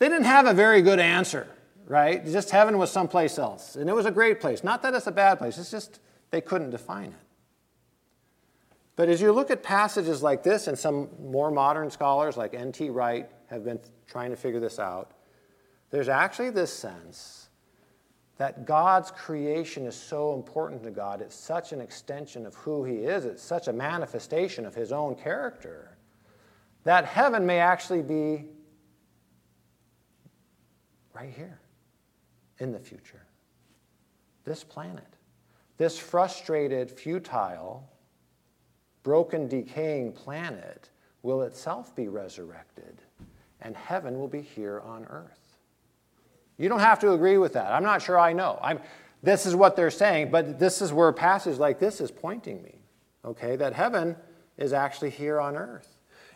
They 0.00 0.08
didn't 0.08 0.24
have 0.24 0.46
a 0.46 0.52
very 0.52 0.82
good 0.82 0.98
answer, 0.98 1.46
right? 1.86 2.26
Just 2.26 2.50
heaven 2.50 2.76
was 2.76 2.90
someplace 2.90 3.38
else. 3.38 3.76
And 3.76 3.88
it 3.88 3.94
was 3.94 4.04
a 4.04 4.10
great 4.10 4.40
place. 4.40 4.64
Not 4.64 4.82
that 4.82 4.94
it's 4.94 5.06
a 5.06 5.12
bad 5.12 5.38
place, 5.38 5.58
it's 5.58 5.70
just 5.70 6.00
they 6.34 6.40
couldn't 6.40 6.70
define 6.70 7.10
it. 7.10 7.26
But 8.96 9.08
as 9.08 9.20
you 9.20 9.30
look 9.30 9.52
at 9.52 9.62
passages 9.62 10.20
like 10.20 10.42
this, 10.42 10.66
and 10.66 10.76
some 10.76 11.08
more 11.22 11.48
modern 11.52 11.92
scholars 11.92 12.36
like 12.36 12.54
N.T. 12.54 12.90
Wright 12.90 13.30
have 13.50 13.64
been 13.64 13.78
trying 14.08 14.30
to 14.30 14.36
figure 14.36 14.58
this 14.58 14.80
out, 14.80 15.12
there's 15.90 16.08
actually 16.08 16.50
this 16.50 16.72
sense 16.72 17.50
that 18.36 18.66
God's 18.66 19.12
creation 19.12 19.86
is 19.86 19.94
so 19.94 20.34
important 20.34 20.82
to 20.82 20.90
God. 20.90 21.20
It's 21.20 21.36
such 21.36 21.70
an 21.70 21.80
extension 21.80 22.46
of 22.46 22.56
who 22.56 22.82
He 22.82 22.96
is, 22.96 23.26
it's 23.26 23.40
such 23.40 23.68
a 23.68 23.72
manifestation 23.72 24.66
of 24.66 24.74
His 24.74 24.90
own 24.90 25.14
character, 25.14 25.96
that 26.82 27.04
heaven 27.04 27.46
may 27.46 27.60
actually 27.60 28.02
be 28.02 28.46
right 31.12 31.32
here 31.32 31.60
in 32.58 32.72
the 32.72 32.80
future. 32.80 33.24
This 34.44 34.64
planet, 34.64 35.13
this 35.76 35.98
frustrated, 35.98 36.90
futile, 36.90 37.88
broken, 39.02 39.48
decaying 39.48 40.12
planet 40.12 40.90
will 41.22 41.42
itself 41.42 41.94
be 41.96 42.08
resurrected, 42.08 43.00
and 43.60 43.76
heaven 43.76 44.18
will 44.18 44.28
be 44.28 44.40
here 44.40 44.80
on 44.80 45.04
earth. 45.06 45.58
You 46.58 46.68
don't 46.68 46.80
have 46.80 47.00
to 47.00 47.12
agree 47.12 47.38
with 47.38 47.54
that. 47.54 47.72
I'm 47.72 47.82
not 47.82 48.02
sure 48.02 48.18
I 48.18 48.32
know. 48.32 48.58
I'm, 48.62 48.78
this 49.22 49.46
is 49.46 49.56
what 49.56 49.74
they're 49.74 49.90
saying, 49.90 50.30
but 50.30 50.58
this 50.58 50.80
is 50.82 50.92
where 50.92 51.08
a 51.08 51.12
passage 51.12 51.58
like 51.58 51.78
this 51.78 52.00
is 52.00 52.10
pointing 52.10 52.62
me, 52.62 52.78
okay? 53.24 53.56
That 53.56 53.72
heaven 53.72 54.16
is 54.56 54.72
actually 54.72 55.10
here 55.10 55.40
on 55.40 55.56
earth. 55.56 55.88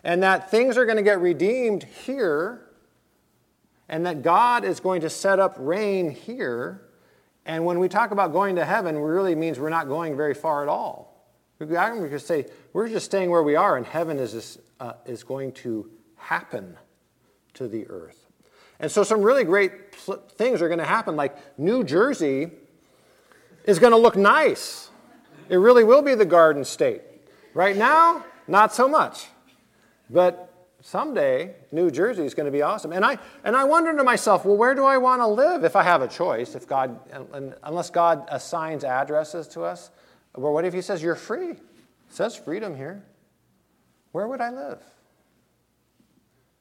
And 0.03 0.22
that 0.22 0.51
things 0.51 0.77
are 0.77 0.85
going 0.85 0.96
to 0.96 1.03
get 1.03 1.20
redeemed 1.20 1.85
here, 1.85 2.62
and 3.88 4.07
that 4.07 4.22
God 4.22 4.64
is 4.64 4.81
going 4.81 5.03
to 5.03 5.11
set 5.11 5.38
up 5.38 5.55
reign 5.59 6.11
here. 6.11 6.88
And 7.49 7.65
when 7.65 7.79
we 7.79 7.89
talk 7.89 8.11
about 8.11 8.33
going 8.33 8.57
to 8.57 8.65
heaven, 8.65 8.95
it 8.95 9.01
really 9.01 9.35
means 9.35 9.59
we're 9.59 9.71
not 9.71 9.89
going 9.89 10.15
very 10.15 10.35
far 10.35 10.63
at 10.63 10.69
all. 10.69 11.27
We 11.59 11.67
could 11.67 12.21
say 12.21 12.47
we're 12.75 12.89
just 12.89 13.07
staying 13.07 13.31
where 13.31 13.43
we 13.43 13.57
are, 13.57 13.79
and 13.79 13.87
heaven 13.87 14.19
is, 14.19 14.59
uh, 14.79 14.93
is 15.07 15.25
going 15.25 15.53
to 15.53 15.91
happen 16.17 16.77
to 17.55 17.67
the 17.67 17.87
earth. 17.89 18.27
And 18.79 18.93
so, 18.93 19.03
some 19.03 19.23
really 19.23 19.43
great 19.43 19.93
pl- 19.93 20.23
things 20.37 20.63
are 20.63 20.69
going 20.69 20.79
to 20.79 20.85
happen, 20.85 21.17
like 21.17 21.59
New 21.59 21.83
Jersey 21.83 22.51
is 23.65 23.79
going 23.81 23.93
to 23.93 23.97
look 23.99 24.15
nice. 24.15 24.91
It 25.49 25.57
really 25.57 25.83
will 25.83 26.03
be 26.03 26.15
the 26.15 26.27
Garden 26.27 26.65
State. 26.65 27.01
Right 27.55 27.77
now, 27.77 28.25
not 28.47 28.73
so 28.73 28.87
much. 28.87 29.27
But 30.11 30.48
someday, 30.81 31.55
New 31.73 31.91
Jersey 31.91 32.25
is 32.25 32.35
going 32.35 32.47
to 32.47 32.53
be 32.53 32.62
awesome. 32.62 32.93
And 32.93 33.05
I, 33.05 33.19
and 33.45 33.57
I 33.57 33.64
wonder 33.64 33.97
to 33.97 34.05
myself, 34.05 34.45
well, 34.45 34.57
where 34.57 34.75
do 34.75 34.85
I 34.85 34.99
want 34.99 35.21
to 35.21 35.27
live 35.27 35.64
if 35.64 35.77
I 35.77 35.83
have 35.83 36.03
a 36.03 36.09
choice? 36.09 36.55
If 36.55 36.67
God, 36.67 36.99
unless 37.62 37.91
God 37.91 38.27
assigns 38.31 38.85
addresses 38.85 39.49
to 39.49 39.62
us, 39.62 39.91
well, 40.37 40.53
what 40.53 40.64
if 40.64 40.73
He 40.73 40.81
says 40.81 41.03
you're 41.03 41.14
free? 41.14 41.51
It 41.51 41.61
says 42.09 42.37
freedom 42.37 42.77
here. 42.77 43.05
Where 44.12 44.29
would 44.29 44.41
I 44.41 44.51
live? 44.51 44.83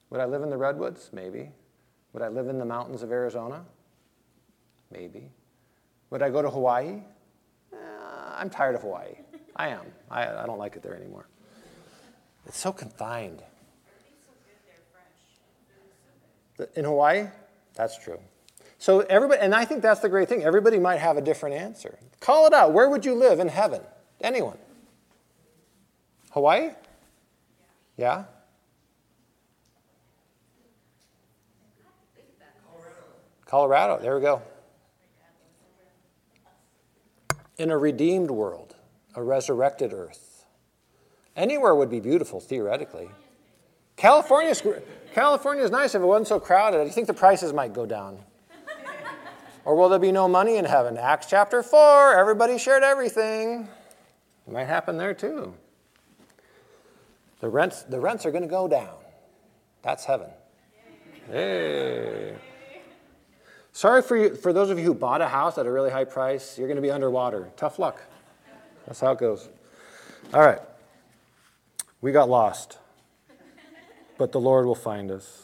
Would 0.10 0.22
I 0.22 0.26
live 0.26 0.42
in 0.42 0.50
the 0.50 0.58
redwoods? 0.58 1.10
Maybe. 1.14 1.52
Would 2.14 2.24
I 2.24 2.30
live 2.30 2.48
in 2.48 2.58
the 2.58 2.66
mountains 2.66 3.04
of 3.04 3.12
Arizona? 3.12 3.64
Maybe. 4.92 5.30
Would 6.10 6.22
I 6.22 6.30
go 6.30 6.42
to 6.42 6.50
Hawaii? 6.50 7.02
Uh, 7.74 7.78
I'm 8.36 8.50
tired 8.50 8.76
of 8.76 8.82
Hawaii. 8.82 9.16
I 9.56 9.70
am. 9.70 9.86
I, 10.10 10.28
I 10.28 10.46
don't 10.46 10.60
like 10.60 10.76
it 10.76 10.84
there 10.84 10.96
anymore. 10.96 11.28
It's 12.46 12.58
so 12.58 12.72
confined. 12.72 13.44
In 16.76 16.86
Hawaii? 16.86 17.28
That's 17.76 17.98
true. 17.98 18.20
So 18.80 19.02
everybody, 19.02 19.42
and 19.42 19.56
I 19.56 19.66
think 19.66 19.82
that's 19.82 20.02
the 20.02 20.10
great 20.10 20.30
thing. 20.30 20.44
Everybody 20.44 20.80
might 20.80 21.00
have 21.00 21.18
a 21.18 21.22
different 21.22 21.56
answer. 21.56 21.98
Call 22.20 22.48
it 22.48 22.54
out. 22.54 22.74
Where 22.74 22.90
would 22.90 23.06
you 23.06 23.16
live 23.16 23.40
in 23.40 23.48
heaven? 23.48 23.82
Anyone? 24.22 24.58
Hawaii? 26.32 26.72
Yeah? 27.96 28.26
Colorado, 33.46 33.98
there 34.00 34.16
we 34.16 34.22
go. 34.22 34.42
In 37.58 37.72
a 37.72 37.78
redeemed 37.78 38.30
world, 38.30 38.76
a 39.16 39.24
resurrected 39.24 39.94
earth. 39.94 40.46
Anywhere 41.36 41.74
would 41.74 41.90
be 41.90 42.00
beautiful, 42.00 42.40
theoretically. 42.40 43.10
California's, 43.98 44.64
California's 45.14 45.72
nice 45.72 45.96
if 45.96 46.02
it 46.02 46.06
wasn't 46.06 46.28
so 46.28 46.40
crowded. 46.40 46.80
I 46.80 46.90
think 46.90 47.08
the 47.08 47.14
prices 47.14 47.52
might 47.52 47.74
go 47.74 47.86
down. 47.86 48.20
Or 49.66 49.76
will 49.76 49.90
there 49.90 50.00
be 50.00 50.14
no 50.14 50.30
money 50.30 50.56
in 50.56 50.64
heaven? 50.64 50.98
Acts 50.98 51.28
chapter 51.30 51.62
4, 51.62 52.18
everybody 52.18 52.58
shared 52.58 52.84
everything. 52.84 53.68
It 54.48 54.54
might 54.54 54.64
happen 54.64 54.98
there 54.98 55.14
too. 55.14 55.54
The 57.42 57.50
rents, 57.50 57.84
the 57.84 58.00
rents 58.00 58.26
are 58.26 58.32
going 58.32 58.44
to 58.44 58.50
go 58.50 58.70
down. 58.70 58.96
That's 59.82 60.06
heaven. 60.06 60.30
Hey. 61.30 62.36
Sorry 63.74 64.02
for, 64.02 64.16
you, 64.16 64.36
for 64.36 64.54
those 64.54 64.70
of 64.70 64.80
you 64.80 64.86
who 64.86 64.94
bought 64.94 65.22
a 65.22 65.28
house 65.28 65.58
at 65.58 65.66
a 65.66 65.72
really 65.72 65.92
high 65.92 66.06
price. 66.06 66.58
You're 66.58 66.68
going 66.68 66.78
to 66.78 66.82
be 66.82 66.90
underwater. 66.90 67.50
Tough 67.58 67.78
luck. 67.78 68.02
That's 68.86 69.02
how 69.02 69.12
it 69.12 69.20
goes. 69.20 69.50
All 70.34 70.42
right. 70.42 70.62
We 72.02 72.12
got 72.12 72.30
lost, 72.30 72.78
but 74.18 74.32
the 74.32 74.40
Lord 74.40 74.66
will 74.66 74.76
find 74.76 75.12
us. 75.12 75.44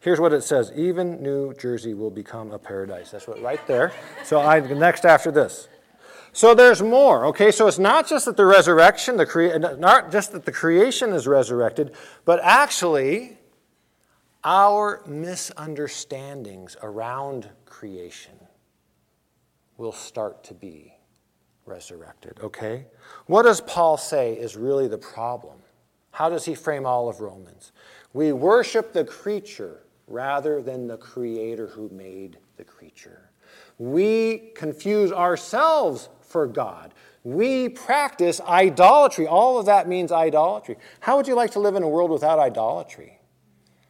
Here's 0.00 0.18
what 0.18 0.32
it 0.32 0.42
says 0.42 0.72
Even 0.74 1.22
New 1.22 1.54
Jersey 1.54 1.94
will 1.94 2.10
become 2.10 2.52
a 2.52 2.58
paradise. 2.58 3.10
That's 3.10 3.26
what 3.26 3.40
right 3.42 3.64
there. 3.66 3.92
So 4.24 4.40
I 4.40 4.60
next 4.60 5.04
after 5.04 5.30
this. 5.30 5.68
So 6.32 6.54
there's 6.54 6.80
more. 6.80 7.26
Okay, 7.26 7.50
so 7.50 7.66
it's 7.66 7.78
not 7.78 8.08
just 8.08 8.24
that 8.26 8.36
the 8.36 8.46
resurrection, 8.46 9.16
the 9.16 9.26
crea- 9.26 9.58
not 9.58 10.12
just 10.12 10.32
that 10.32 10.44
the 10.44 10.52
creation 10.52 11.12
is 11.12 11.26
resurrected, 11.26 11.92
but 12.24 12.40
actually 12.42 13.36
our 14.44 15.02
misunderstandings 15.06 16.76
around 16.82 17.48
creation 17.66 18.34
will 19.76 19.92
start 19.92 20.44
to 20.44 20.54
be 20.54 20.94
resurrected, 21.66 22.38
okay? 22.42 22.86
What 23.26 23.42
does 23.42 23.60
Paul 23.60 23.96
say 23.96 24.34
is 24.34 24.56
really 24.56 24.88
the 24.88 24.98
problem? 24.98 25.58
How 26.20 26.28
does 26.28 26.44
he 26.44 26.54
frame 26.54 26.84
all 26.84 27.08
of 27.08 27.22
Romans? 27.22 27.72
We 28.12 28.32
worship 28.32 28.92
the 28.92 29.06
creature 29.06 29.84
rather 30.06 30.60
than 30.60 30.86
the 30.86 30.98
creator 30.98 31.66
who 31.66 31.88
made 31.88 32.36
the 32.58 32.64
creature. 32.64 33.30
We 33.78 34.50
confuse 34.54 35.12
ourselves 35.12 36.10
for 36.20 36.46
God. 36.46 36.92
We 37.24 37.70
practice 37.70 38.38
idolatry. 38.38 39.26
All 39.26 39.58
of 39.58 39.64
that 39.64 39.88
means 39.88 40.12
idolatry. 40.12 40.76
How 41.00 41.16
would 41.16 41.26
you 41.26 41.34
like 41.34 41.52
to 41.52 41.58
live 41.58 41.74
in 41.74 41.82
a 41.82 41.88
world 41.88 42.10
without 42.10 42.38
idolatry? 42.38 43.18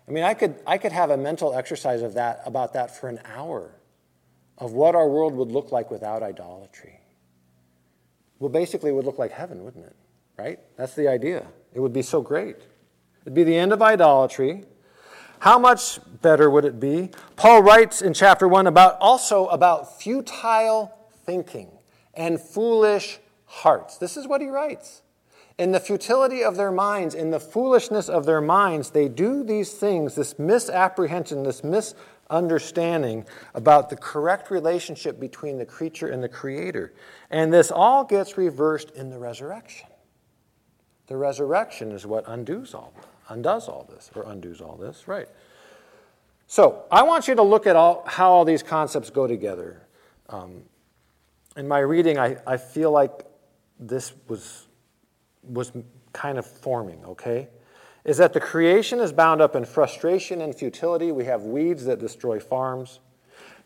I 0.06 0.12
mean, 0.12 0.22
I 0.22 0.34
could, 0.34 0.54
I 0.64 0.78
could 0.78 0.92
have 0.92 1.10
a 1.10 1.16
mental 1.16 1.52
exercise 1.52 2.00
of 2.00 2.14
that, 2.14 2.42
about 2.46 2.74
that 2.74 2.96
for 2.96 3.08
an 3.08 3.18
hour 3.24 3.74
of 4.56 4.72
what 4.72 4.94
our 4.94 5.08
world 5.08 5.34
would 5.34 5.50
look 5.50 5.72
like 5.72 5.90
without 5.90 6.22
idolatry. 6.22 7.00
Well, 8.38 8.50
basically, 8.50 8.90
it 8.90 8.92
would 8.92 9.04
look 9.04 9.18
like 9.18 9.32
heaven, 9.32 9.64
wouldn't 9.64 9.84
it? 9.84 9.96
Right? 10.38 10.60
That's 10.76 10.94
the 10.94 11.08
idea. 11.08 11.44
It 11.74 11.80
would 11.80 11.92
be 11.92 12.02
so 12.02 12.20
great. 12.20 12.56
It'd 13.22 13.34
be 13.34 13.44
the 13.44 13.56
end 13.56 13.72
of 13.72 13.82
idolatry. 13.82 14.64
How 15.40 15.58
much 15.58 16.00
better 16.20 16.50
would 16.50 16.64
it 16.64 16.78
be? 16.80 17.10
Paul 17.36 17.62
writes 17.62 18.02
in 18.02 18.12
chapter 18.12 18.46
1 18.46 18.66
about 18.66 18.98
also 19.00 19.46
about 19.46 20.00
futile 20.00 20.92
thinking 21.24 21.68
and 22.14 22.40
foolish 22.40 23.18
hearts. 23.46 23.98
This 23.98 24.16
is 24.16 24.26
what 24.26 24.40
he 24.40 24.48
writes. 24.48 25.02
In 25.58 25.72
the 25.72 25.80
futility 25.80 26.42
of 26.42 26.56
their 26.56 26.72
minds, 26.72 27.14
in 27.14 27.30
the 27.30 27.40
foolishness 27.40 28.08
of 28.08 28.24
their 28.24 28.40
minds, 28.40 28.90
they 28.90 29.08
do 29.08 29.44
these 29.44 29.72
things, 29.74 30.14
this 30.14 30.38
misapprehension, 30.38 31.42
this 31.42 31.62
misunderstanding 31.62 33.26
about 33.54 33.90
the 33.90 33.96
correct 33.96 34.50
relationship 34.50 35.20
between 35.20 35.58
the 35.58 35.66
creature 35.66 36.08
and 36.08 36.22
the 36.22 36.28
creator. 36.30 36.94
And 37.30 37.52
this 37.52 37.70
all 37.70 38.04
gets 38.04 38.38
reversed 38.38 38.90
in 38.92 39.10
the 39.10 39.18
resurrection. 39.18 39.89
The 41.10 41.16
resurrection 41.16 41.90
is 41.90 42.06
what 42.06 42.22
undoes 42.28 42.72
all, 42.72 42.94
undoes 43.28 43.66
all 43.66 43.84
this, 43.90 44.12
or 44.14 44.22
undoes 44.30 44.60
all 44.60 44.76
this, 44.76 45.08
right? 45.08 45.26
So 46.46 46.84
I 46.88 47.02
want 47.02 47.26
you 47.26 47.34
to 47.34 47.42
look 47.42 47.66
at 47.66 47.74
all, 47.74 48.04
how 48.06 48.30
all 48.30 48.44
these 48.44 48.62
concepts 48.62 49.10
go 49.10 49.26
together. 49.26 49.82
Um, 50.28 50.62
in 51.56 51.66
my 51.66 51.80
reading, 51.80 52.16
I, 52.16 52.36
I 52.46 52.58
feel 52.58 52.92
like 52.92 53.26
this 53.80 54.12
was, 54.28 54.68
was 55.42 55.72
kind 56.12 56.38
of 56.38 56.46
forming, 56.46 57.04
okay? 57.04 57.48
Is 58.04 58.18
that 58.18 58.32
the 58.32 58.40
creation 58.40 59.00
is 59.00 59.12
bound 59.12 59.40
up 59.40 59.56
in 59.56 59.64
frustration 59.64 60.40
and 60.40 60.54
futility. 60.54 61.10
We 61.10 61.24
have 61.24 61.42
weeds 61.42 61.86
that 61.86 61.98
destroy 61.98 62.38
farms. 62.38 63.00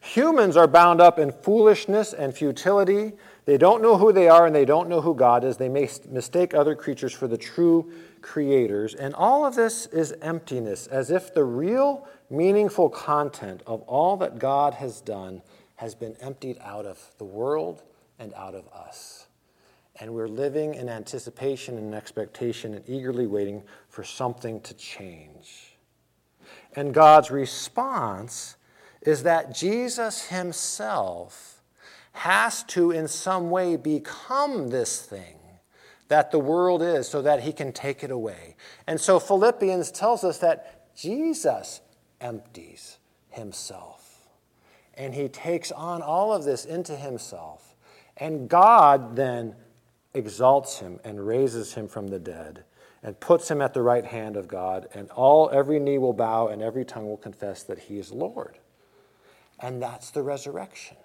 Humans 0.00 0.56
are 0.56 0.66
bound 0.66 1.02
up 1.02 1.18
in 1.18 1.30
foolishness 1.30 2.14
and 2.14 2.34
futility. 2.34 3.12
They 3.46 3.58
don't 3.58 3.82
know 3.82 3.98
who 3.98 4.12
they 4.12 4.28
are 4.28 4.46
and 4.46 4.54
they 4.54 4.64
don't 4.64 4.88
know 4.88 5.02
who 5.02 5.14
God 5.14 5.44
is. 5.44 5.56
They 5.56 5.68
may 5.68 5.88
mistake 6.08 6.54
other 6.54 6.74
creatures 6.74 7.12
for 7.12 7.28
the 7.28 7.36
true 7.36 7.92
creators. 8.22 8.94
And 8.94 9.14
all 9.14 9.44
of 9.44 9.54
this 9.54 9.86
is 9.86 10.14
emptiness, 10.22 10.86
as 10.86 11.10
if 11.10 11.34
the 11.34 11.44
real, 11.44 12.08
meaningful 12.30 12.88
content 12.88 13.62
of 13.66 13.82
all 13.82 14.16
that 14.16 14.38
God 14.38 14.74
has 14.74 15.00
done 15.02 15.42
has 15.76 15.94
been 15.94 16.16
emptied 16.20 16.58
out 16.62 16.86
of 16.86 16.98
the 17.18 17.24
world 17.24 17.82
and 18.18 18.32
out 18.34 18.54
of 18.54 18.66
us. 18.68 19.26
And 20.00 20.14
we're 20.14 20.28
living 20.28 20.74
in 20.74 20.88
anticipation 20.88 21.76
and 21.76 21.94
expectation 21.94 22.74
and 22.74 22.88
eagerly 22.88 23.26
waiting 23.26 23.62
for 23.88 24.02
something 24.02 24.60
to 24.62 24.74
change. 24.74 25.76
And 26.74 26.94
God's 26.94 27.30
response 27.30 28.56
is 29.02 29.22
that 29.24 29.54
Jesus 29.54 30.28
himself 30.28 31.53
has 32.14 32.62
to, 32.62 32.90
in 32.92 33.08
some 33.08 33.50
way, 33.50 33.76
become 33.76 34.68
this 34.68 35.02
thing 35.02 35.36
that 36.08 36.30
the 36.30 36.38
world 36.38 36.80
is 36.80 37.08
so 37.08 37.20
that 37.22 37.42
he 37.42 37.52
can 37.52 37.72
take 37.72 38.04
it 38.04 38.10
away. 38.10 38.56
And 38.86 39.00
so 39.00 39.18
Philippians 39.18 39.90
tells 39.90 40.22
us 40.22 40.38
that 40.38 40.94
Jesus 40.96 41.80
empties 42.20 42.98
himself. 43.30 44.28
And 44.94 45.12
he 45.12 45.28
takes 45.28 45.72
on 45.72 46.02
all 46.02 46.32
of 46.32 46.44
this 46.44 46.64
into 46.64 46.94
himself. 46.94 47.74
And 48.16 48.48
God 48.48 49.16
then 49.16 49.56
exalts 50.14 50.78
him 50.78 51.00
and 51.02 51.26
raises 51.26 51.74
him 51.74 51.88
from 51.88 52.06
the 52.06 52.20
dead 52.20 52.62
and 53.02 53.18
puts 53.18 53.50
him 53.50 53.60
at 53.60 53.74
the 53.74 53.82
right 53.82 54.04
hand 54.04 54.36
of 54.36 54.46
God 54.46 54.88
and 54.94 55.10
all 55.10 55.50
every 55.52 55.80
knee 55.80 55.98
will 55.98 56.12
bow 56.12 56.46
and 56.46 56.62
every 56.62 56.84
tongue 56.84 57.08
will 57.08 57.16
confess 57.16 57.64
that 57.64 57.80
he 57.80 57.98
is 57.98 58.12
Lord. 58.12 58.58
And 59.58 59.82
that's 59.82 60.10
the 60.10 60.22
resurrection. 60.22 60.96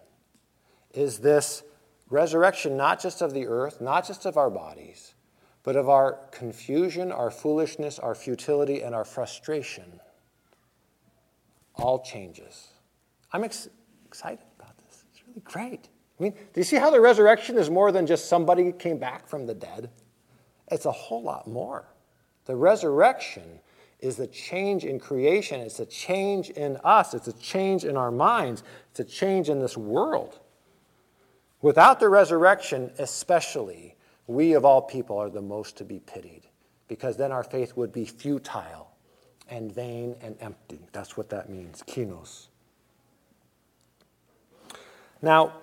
Is 0.94 1.20
this 1.20 1.64
resurrection 2.10 2.76
not 2.76 3.02
just 3.02 3.22
of 3.22 3.34
the 3.34 3.48
earth, 3.48 3.82
not 3.82 4.08
just 4.08 4.26
of 4.26 4.38
our 4.38 4.50
bodies, 4.50 5.14
but 5.64 5.76
of 5.76 5.90
our 5.90 6.14
confusion, 6.32 7.12
our 7.12 7.30
foolishness, 7.30 8.00
our 8.00 8.16
futility, 8.16 8.82
and 8.82 8.96
our 8.96 9.06
frustration? 9.06 10.00
All 11.76 12.04
changes. 12.04 12.70
I'm 13.32 13.44
ex- 13.44 13.70
excited 14.06 14.46
about 14.60 14.78
this. 14.80 15.06
It's 15.12 15.22
really 15.28 15.42
great. 15.42 15.90
I 16.20 16.24
mean, 16.24 16.34
do 16.34 16.60
you 16.60 16.64
see 16.64 16.76
how 16.76 16.90
the 16.90 17.00
resurrection 17.00 17.58
is 17.58 17.70
more 17.70 17.92
than 17.92 18.06
just 18.06 18.28
somebody 18.28 18.72
came 18.72 18.98
back 18.98 19.28
from 19.28 19.46
the 19.46 19.54
dead? 19.54 19.90
It's 20.70 20.86
a 20.86 20.92
whole 20.92 21.24
lot 21.24 21.48
more. 21.48 21.86
The 22.46 22.56
resurrection 22.56 23.60
is 24.00 24.16
the 24.16 24.28
change 24.28 24.86
in 24.86 25.00
creation. 25.00 25.62
It's 25.62 25.80
a 25.80 25.86
change 25.86 26.50
in 26.50 26.78
us. 26.84 27.14
It's 27.14 27.28
a 27.28 27.34
change 27.34 27.86
in 27.86 27.96
our 27.96 28.12
minds. 28.12 28.64
It's 28.92 29.00
a 29.00 29.04
change 29.04 29.50
in 29.50 29.60
this 29.60 29.78
world. 29.78 30.40
Without 31.62 32.00
the 32.00 32.10
resurrection, 32.10 32.92
especially, 33.00 33.96
we 34.28 34.54
of 34.54 34.64
all 34.64 34.82
people 34.82 35.18
are 35.18 35.30
the 35.30 35.42
most 35.42 35.78
to 35.78 35.84
be 35.84 36.00
pitied 36.00 36.44
because 36.88 37.18
then 37.18 37.32
our 37.32 37.44
faith 37.44 37.76
would 37.76 37.92
be 37.92 38.06
futile 38.06 38.92
and 39.50 39.74
vain 39.74 40.16
and 40.22 40.36
empty. 40.40 40.80
That's 40.92 41.18
what 41.18 41.30
that 41.30 41.50
means, 41.50 41.84
kinos. 41.88 42.48
Now, 45.22 45.54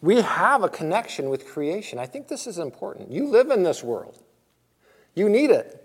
we 0.00 0.20
have 0.20 0.64
a 0.64 0.68
connection 0.68 1.28
with 1.28 1.46
creation. 1.46 1.98
I 1.98 2.06
think 2.06 2.26
this 2.26 2.46
is 2.46 2.58
important. 2.58 3.12
You 3.12 3.28
live 3.28 3.50
in 3.50 3.62
this 3.62 3.84
world, 3.84 4.18
you 5.14 5.28
need 5.28 5.50
it. 5.50 5.78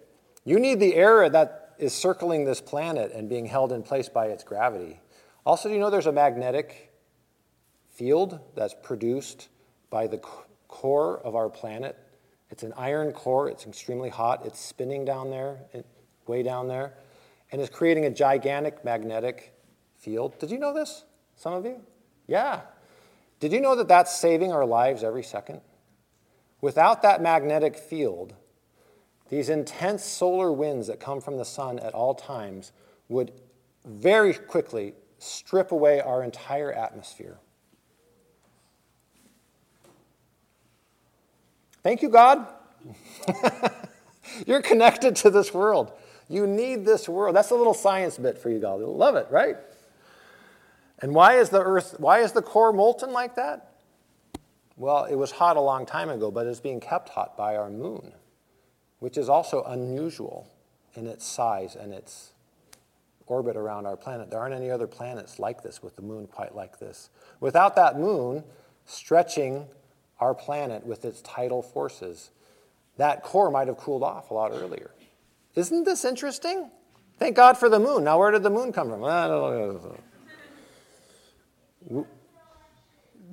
You 0.44 0.60
need 0.60 0.80
the 0.80 0.96
air 0.96 1.30
that 1.30 1.76
is 1.78 1.94
circling 1.94 2.46
this 2.46 2.62
planet 2.62 3.12
and 3.14 3.30
being 3.30 3.46
held 3.46 3.72
in 3.72 3.84
place 3.84 4.10
by 4.10 4.28
its 4.28 4.44
gravity. 4.44 5.00
Also, 5.46 5.68
do 5.70 5.76
you 5.76 5.80
know 5.80 5.90
there's 5.90 6.08
a 6.08 6.12
magnetic 6.12 6.87
field 7.98 8.40
that's 8.56 8.76
produced 8.84 9.50
by 9.90 10.06
the 10.06 10.20
core 10.68 11.20
of 11.20 11.36
our 11.36 11.50
planet? 11.50 11.98
It's 12.52 12.64
an 12.64 12.74
iron 12.78 13.12
core, 13.12 13.50
it's 13.50 13.66
extremely 13.66 14.10
hot, 14.10 14.46
it's 14.46 14.60
spinning 14.60 15.04
down 15.04 15.32
there, 15.32 15.58
way 16.28 16.44
down 16.44 16.68
there, 16.68 16.94
and 17.52 17.60
it's 17.60 17.76
creating 17.76 18.06
a 18.06 18.10
gigantic 18.10 18.86
magnetic 18.86 19.54
field. 19.98 20.38
Did 20.40 20.52
you 20.52 20.60
know 20.60 20.74
this? 20.74 21.04
Some 21.36 21.54
of 21.54 21.66
you? 21.66 21.82
Yeah. 22.28 22.62
Did 23.40 23.52
you 23.52 23.62
know 23.62 23.76
that 23.76 23.88
that's 23.88 24.16
saving 24.16 24.52
our 24.52 24.66
lives 24.66 25.04
every 25.04 25.24
second? 25.24 25.62
Without 26.62 27.02
that 27.02 27.22
magnetic 27.22 27.78
field, 27.78 28.34
these 29.30 29.50
intense 29.50 30.04
solar 30.04 30.52
winds 30.52 30.88
that 30.88 31.00
come 31.00 31.20
from 31.20 31.38
the 31.38 31.46
sun 31.46 31.80
at 31.80 31.94
all 31.94 32.16
times 32.16 32.72
would 33.10 33.32
very 33.86 34.34
quickly 34.34 34.94
strip 35.18 35.72
away 35.72 36.00
our 36.00 36.24
entire 36.24 36.72
atmosphere. 36.72 37.40
Thank 41.88 42.02
you, 42.02 42.10
God. 42.10 42.46
You're 44.46 44.62
connected 44.62 45.16
to 45.16 45.30
this 45.30 45.54
world. 45.54 45.94
You 46.28 46.46
need 46.46 46.86
this 46.86 47.08
world. 47.08 47.34
That's 47.34 47.52
a 47.52 47.56
little 47.56 47.74
science 47.74 48.18
bit 48.18 48.38
for 48.38 48.50
you, 48.50 48.60
God. 48.60 48.82
You'll 48.82 48.98
love 48.98 49.16
it, 49.16 49.28
right? 49.32 49.56
And 51.00 51.16
why 51.16 51.40
is 51.40 51.48
the 51.50 51.62
earth, 51.62 51.96
why 51.98 52.20
is 52.20 52.34
the 52.34 52.42
core 52.42 52.74
molten 52.74 53.14
like 53.14 53.36
that? 53.36 53.72
Well, 54.76 55.06
it 55.06 55.16
was 55.16 55.32
hot 55.32 55.56
a 55.56 55.62
long 55.62 55.86
time 55.86 56.10
ago, 56.10 56.30
but 56.30 56.46
it's 56.46 56.60
being 56.60 56.82
kept 56.82 57.08
hot 57.08 57.38
by 57.38 57.56
our 57.56 57.70
moon 57.70 58.12
which 59.00 59.18
is 59.18 59.30
also 59.30 59.64
unusual 59.64 60.50
in 60.96 61.08
its 61.08 61.26
size 61.26 61.78
and 61.78 61.94
its 61.94 62.34
orbit 63.28 63.56
around 63.56 63.86
our 63.86 63.96
planet. 63.96 64.30
There 64.30 64.40
aren't 64.42 64.56
any 64.56 64.70
other 64.70 64.88
planets 64.88 65.40
like 65.40 65.64
this 65.64 65.82
with 65.82 65.96
the 65.96 66.02
moon 66.02 66.28
quite 66.28 66.54
like 66.54 66.80
this. 66.80 67.10
Without 67.40 67.78
that 67.78 67.98
moon 67.98 68.44
stretching 68.86 69.68
our 70.20 70.34
planet 70.34 70.86
with 70.86 71.06
its 71.06 71.22
tidal 71.22 71.62
forces, 71.62 72.32
that 72.98 73.24
core 73.24 73.52
might 73.52 73.68
have 73.68 73.78
cooled 73.78 74.04
off 74.04 74.32
a 74.32 74.34
lot 74.34 74.52
earlier. 74.52 74.92
Isn't 75.56 75.84
this 75.86 76.06
interesting? 76.06 76.70
Thank 77.20 77.36
God 77.36 77.58
for 77.58 77.70
the 77.70 77.80
moon. 77.80 78.04
Now, 78.04 78.20
where 78.20 78.32
did 78.32 78.44
the 78.44 78.50
moon 78.50 78.72
come 78.72 78.90
from? 78.90 79.02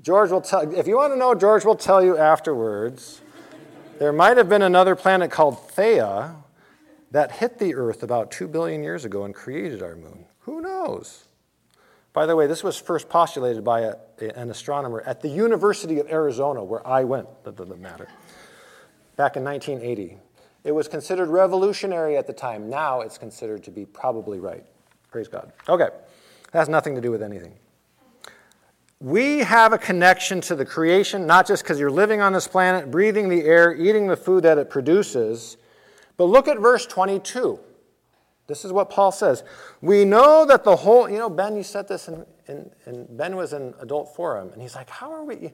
George 0.03 0.31
will 0.31 0.41
tell, 0.41 0.75
if 0.75 0.87
you 0.87 0.97
want 0.97 1.13
to 1.13 1.19
know, 1.19 1.35
George 1.35 1.65
will 1.65 1.77
tell 1.77 2.05
you 2.05 2.17
afterwards. 2.19 3.21
There 3.99 4.13
might 4.13 4.37
have 4.37 4.49
been 4.49 4.63
another 4.63 4.95
planet 4.95 5.31
called 5.31 5.57
Theia 5.71 6.37
that 7.11 7.33
hit 7.33 7.59
the 7.59 7.75
Earth 7.75 8.03
about 8.03 8.31
2 8.31 8.49
billion 8.49 8.83
years 8.83 9.05
ago 9.05 9.25
and 9.25 9.35
created 9.35 9.83
our 9.83 9.95
moon. 9.95 10.27
Who 10.41 10.61
knows? 10.61 11.24
By 12.15 12.27
the 12.27 12.37
way, 12.37 12.47
this 12.47 12.63
was 12.63 12.79
first 12.79 13.09
postulated 13.09 13.65
by 13.65 13.81
a, 13.81 13.97
an 14.37 14.49
astronomer 14.49 15.03
at 15.03 15.21
the 15.21 15.29
University 15.29 15.99
of 15.99 16.09
Arizona, 16.09 16.63
where 16.63 16.87
I 16.87 17.03
went, 17.03 17.27
that 17.43 17.57
doesn't 17.57 17.81
matter, 17.81 18.09
back 19.17 19.37
in 19.37 19.43
1980. 19.43 20.17
It 20.63 20.73
was 20.73 20.87
considered 20.87 21.29
revolutionary 21.29 22.17
at 22.17 22.29
the 22.29 22.33
time. 22.33 22.71
Now 22.71 23.01
it's 23.01 23.19
considered 23.19 23.65
to 23.65 23.73
be 23.73 23.85
probably 23.85 24.39
right. 24.39 24.65
Praise 25.11 25.27
God. 25.27 25.53
Okay, 25.69 25.89
that 26.53 26.59
has 26.59 26.69
nothing 26.69 26.95
to 26.95 27.01
do 27.01 27.11
with 27.11 27.23
anything. 27.23 27.53
We 29.01 29.41
have 29.41 29.73
a 29.73 29.79
connection 29.79 30.41
to 30.43 30.55
the 30.55 30.65
creation, 30.65 31.27
not 31.27 31.49
just 31.49 31.65
because 31.65 31.81
you're 31.81 31.91
living 31.91 32.21
on 32.21 32.33
this 32.33 32.47
planet, 32.47 32.93
breathing 32.93 33.29
the 33.29 33.43
air, 33.43 33.75
eating 33.75 34.07
the 34.07 34.17
food 34.17 34.45
that 34.45 34.57
it 34.57 34.71
produces. 34.71 35.57
But 36.17 36.27
look 36.27 36.47
at 36.47 36.61
verse 36.61 36.87
22. 36.87 37.59
This 38.47 38.65
is 38.65 38.73
what 38.73 38.91
Paul 38.91 39.11
says. 39.11 39.43
We 39.81 40.05
know 40.05 40.45
that 40.47 40.65
the 40.65 40.77
whole, 40.77 41.09
you 41.09 41.19
know, 41.19 41.31
Ben, 41.31 41.57
you 41.57 41.63
said 41.63 41.89
this, 41.89 42.09
in, 42.09 42.27
in, 42.47 42.71
in 42.87 43.07
Ben 43.17 43.37
was 43.37 43.53
in 43.53 43.75
adult 43.81 44.15
forum, 44.15 44.51
and 44.53 44.61
he's 44.61 44.75
like, 44.75 44.91
How 44.91 45.11
are 45.13 45.25
we? 45.25 45.53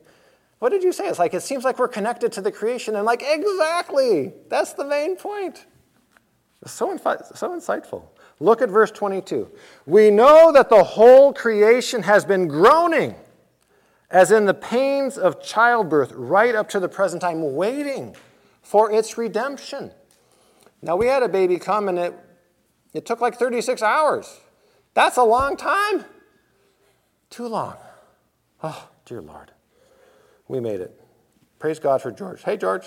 What 0.59 0.71
did 0.71 0.83
you 0.83 0.93
say? 0.93 1.09
It's 1.09 1.19
like, 1.19 1.33
it 1.33 1.43
seems 1.43 1.65
like 1.65 1.79
we're 1.79 1.89
connected 1.89 2.33
to 2.33 2.43
the 2.43 2.53
creation. 2.53 2.95
And 2.95 3.07
like, 3.07 3.23
exactly. 3.27 4.35
That's 4.49 4.75
the 4.75 4.85
main 4.85 5.17
point. 5.17 5.65
It's 6.63 6.73
so, 6.73 6.95
infi- 6.95 7.35
so 7.35 7.49
insightful. 7.59 8.03
Look 8.41 8.61
at 8.61 8.69
verse 8.69 8.91
22. 8.91 9.51
We 9.87 10.11
know 10.11 10.53
that 10.53 10.69
the 10.69 10.85
whole 10.85 11.33
creation 11.33 12.03
has 12.03 12.27
been 12.27 12.47
groaning 12.47 13.15
as 14.11 14.33
in 14.33 14.45
the 14.45 14.55
pains 14.55 15.17
of 15.17 15.43
childbirth, 15.43 16.13
right 16.13 16.55
up 16.55 16.69
to 16.71 16.81
the 16.81 16.89
present 16.89 17.23
time, 17.23 17.55
waiting 17.55 18.15
for 18.61 18.91
its 18.91 19.17
redemption. 19.17 19.93
Now, 20.83 20.97
we 20.97 21.07
had 21.07 21.23
a 21.23 21.29
baby 21.29 21.59
come 21.59 21.89
and 21.89 21.99
it, 21.99 22.15
it 22.93 23.07
took 23.07 23.21
like 23.21 23.37
36 23.37 23.83
hours. 23.83 24.41
That's 24.95 25.17
a 25.17 25.23
long 25.23 25.57
time. 25.57 26.05
Too 27.29 27.47
long. 27.47 27.77
Oh, 28.63 28.89
dear 29.05 29.23
Lord. 29.23 29.53
We 30.49 30.61
made 30.61 30.81
it. 30.81 31.01
Praise 31.59 31.79
God 31.79 32.03
for 32.03 32.11
George. 32.11 32.43
Hey, 32.43 32.57
George. 32.57 32.87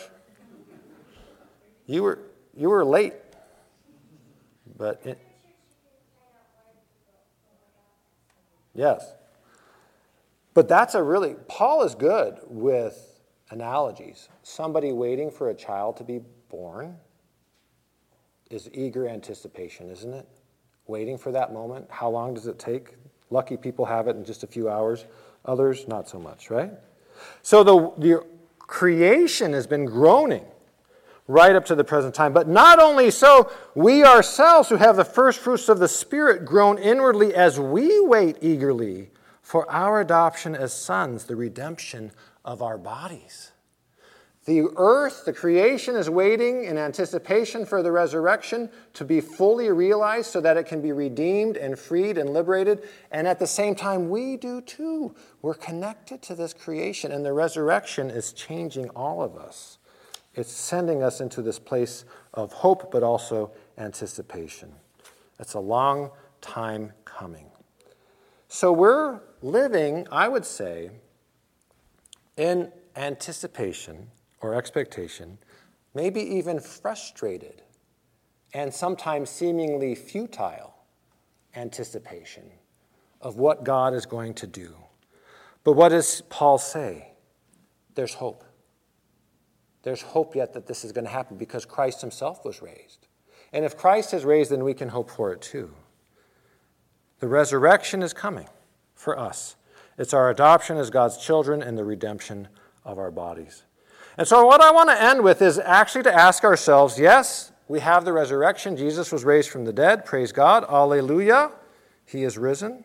You 1.85 2.03
were, 2.03 2.19
you 2.55 2.69
were 2.69 2.83
late. 2.83 3.13
But 4.77 5.01
it, 5.05 5.19
yes. 8.73 9.13
But 10.53 10.67
that's 10.67 10.95
a 10.95 11.03
really, 11.03 11.35
Paul 11.47 11.83
is 11.83 11.95
good 11.95 12.39
with 12.47 13.19
analogies. 13.49 14.29
Somebody 14.41 14.91
waiting 14.91 15.31
for 15.31 15.49
a 15.49 15.53
child 15.53 15.97
to 15.97 16.03
be 16.03 16.19
born 16.49 16.97
is 18.49 18.69
eager 18.73 19.07
anticipation, 19.07 19.89
isn't 19.89 20.13
it? 20.13 20.27
Waiting 20.87 21.17
for 21.17 21.31
that 21.31 21.53
moment. 21.53 21.87
How 21.89 22.09
long 22.09 22.33
does 22.33 22.47
it 22.47 22.59
take? 22.59 22.95
Lucky 23.29 23.57
people 23.57 23.85
have 23.85 24.07
it 24.07 24.15
in 24.15 24.25
just 24.25 24.43
a 24.43 24.47
few 24.47 24.69
hours, 24.69 25.05
others, 25.45 25.87
not 25.87 26.07
so 26.07 26.19
much, 26.19 26.49
right? 26.49 26.71
So 27.41 27.63
the, 27.63 27.91
the 27.97 28.25
creation 28.59 29.53
has 29.53 29.65
been 29.65 29.85
groaning 29.85 30.45
right 31.27 31.55
up 31.55 31.65
to 31.65 31.75
the 31.75 31.83
present 31.83 32.13
time. 32.13 32.33
But 32.33 32.47
not 32.47 32.79
only 32.79 33.09
so, 33.09 33.51
we 33.75 34.03
ourselves 34.03 34.69
who 34.69 34.75
have 34.75 34.95
the 34.95 35.05
first 35.05 35.39
fruits 35.39 35.69
of 35.69 35.79
the 35.79 35.87
Spirit 35.87 36.45
groan 36.45 36.77
inwardly 36.77 37.33
as 37.33 37.59
we 37.59 37.99
wait 38.01 38.37
eagerly 38.41 39.09
for 39.41 39.69
our 39.71 40.01
adoption 40.01 40.55
as 40.55 40.73
sons, 40.73 41.25
the 41.25 41.35
redemption 41.35 42.11
of 42.43 42.61
our 42.61 42.77
bodies. 42.77 43.52
The 44.45 44.67
earth, 44.75 45.23
the 45.23 45.31
creation, 45.31 45.95
is 45.95 46.09
waiting 46.09 46.65
in 46.65 46.77
anticipation 46.77 47.65
for 47.65 47.81
the 47.81 47.93
resurrection 47.93 48.69
to 48.93 49.05
be 49.05 49.21
fully 49.21 49.69
realized 49.69 50.31
so 50.31 50.41
that 50.41 50.57
it 50.57 50.65
can 50.65 50.81
be 50.81 50.91
redeemed 50.91 51.55
and 51.55 51.79
freed 51.79 52.17
and 52.17 52.29
liberated. 52.31 52.83
And 53.09 53.25
at 53.25 53.39
the 53.39 53.47
same 53.47 53.73
time, 53.73 54.09
we 54.09 54.35
do 54.35 54.59
too. 54.59 55.15
We're 55.41 55.53
connected 55.53 56.21
to 56.23 56.35
this 56.35 56.53
creation, 56.53 57.13
and 57.13 57.23
the 57.23 57.31
resurrection 57.31 58.09
is 58.09 58.33
changing 58.33 58.89
all 58.89 59.21
of 59.21 59.37
us. 59.37 59.77
It's 60.35 60.51
sending 60.51 61.03
us 61.03 61.21
into 61.21 61.41
this 61.41 61.59
place 61.59 62.03
of 62.33 62.51
hope, 62.51 62.91
but 62.91 63.01
also 63.01 63.51
anticipation. 63.77 64.73
It's 65.39 65.53
a 65.53 65.59
long 65.59 66.11
time 66.41 66.91
coming. 67.05 67.45
So 68.49 68.73
we're 68.73 69.21
living, 69.41 70.05
I 70.11 70.27
would 70.27 70.45
say, 70.45 70.89
in 72.35 72.73
anticipation 72.97 74.09
or 74.43 74.53
expectation, 74.53 75.37
maybe 75.93 76.21
even 76.21 76.59
frustrated 76.59 77.61
and 78.53 78.71
sometimes 78.73 79.29
seemingly 79.29 79.95
futile 79.95 80.75
anticipation 81.55 82.43
of 83.21 83.37
what 83.37 83.63
God 83.63 83.93
is 83.93 84.05
going 84.05 84.33
to 84.35 84.47
do. 84.47 84.75
But 85.63 85.73
what 85.73 85.89
does 85.89 86.21
Paul 86.29 86.57
say? 86.57 87.13
There's 87.95 88.13
hope. 88.15 88.43
There's 89.83 90.01
hope 90.01 90.35
yet 90.35 90.53
that 90.53 90.67
this 90.67 90.83
is 90.83 90.91
going 90.91 91.05
to 91.05 91.11
happen 91.11 91.37
because 91.37 91.65
Christ 91.65 92.01
himself 92.01 92.43
was 92.45 92.61
raised. 92.61 93.07
And 93.53 93.63
if 93.63 93.77
Christ 93.77 94.13
is 94.13 94.25
raised, 94.25 94.51
then 94.51 94.63
we 94.63 94.73
can 94.73 94.89
hope 94.89 95.09
for 95.09 95.31
it 95.31 95.41
too. 95.41 95.73
The 97.19 97.27
resurrection 97.27 98.01
is 98.03 98.13
coming 98.13 98.47
for 98.95 99.17
us. 99.17 99.55
It's 99.97 100.13
our 100.13 100.29
adoption 100.29 100.77
as 100.77 100.89
God's 100.89 101.17
children 101.17 101.61
and 101.61 101.77
the 101.77 101.83
redemption 101.83 102.47
of 102.83 102.97
our 102.97 103.11
bodies. 103.11 103.63
And 104.17 104.27
so, 104.27 104.45
what 104.45 104.61
I 104.61 104.71
want 104.71 104.89
to 104.89 105.01
end 105.01 105.23
with 105.23 105.41
is 105.41 105.59
actually 105.59 106.03
to 106.03 106.13
ask 106.13 106.43
ourselves 106.43 106.99
yes, 106.99 107.51
we 107.67 107.79
have 107.79 108.05
the 108.05 108.13
resurrection. 108.13 108.77
Jesus 108.77 109.11
was 109.11 109.23
raised 109.23 109.49
from 109.49 109.65
the 109.65 109.73
dead. 109.73 110.05
Praise 110.05 110.31
God. 110.31 110.65
Alleluia. 110.69 111.51
He 112.05 112.23
is 112.23 112.37
risen. 112.37 112.83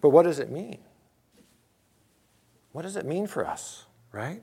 But 0.00 0.10
what 0.10 0.22
does 0.22 0.38
it 0.38 0.50
mean? 0.50 0.78
What 2.72 2.82
does 2.82 2.96
it 2.96 3.04
mean 3.04 3.26
for 3.26 3.46
us, 3.46 3.84
right? 4.12 4.42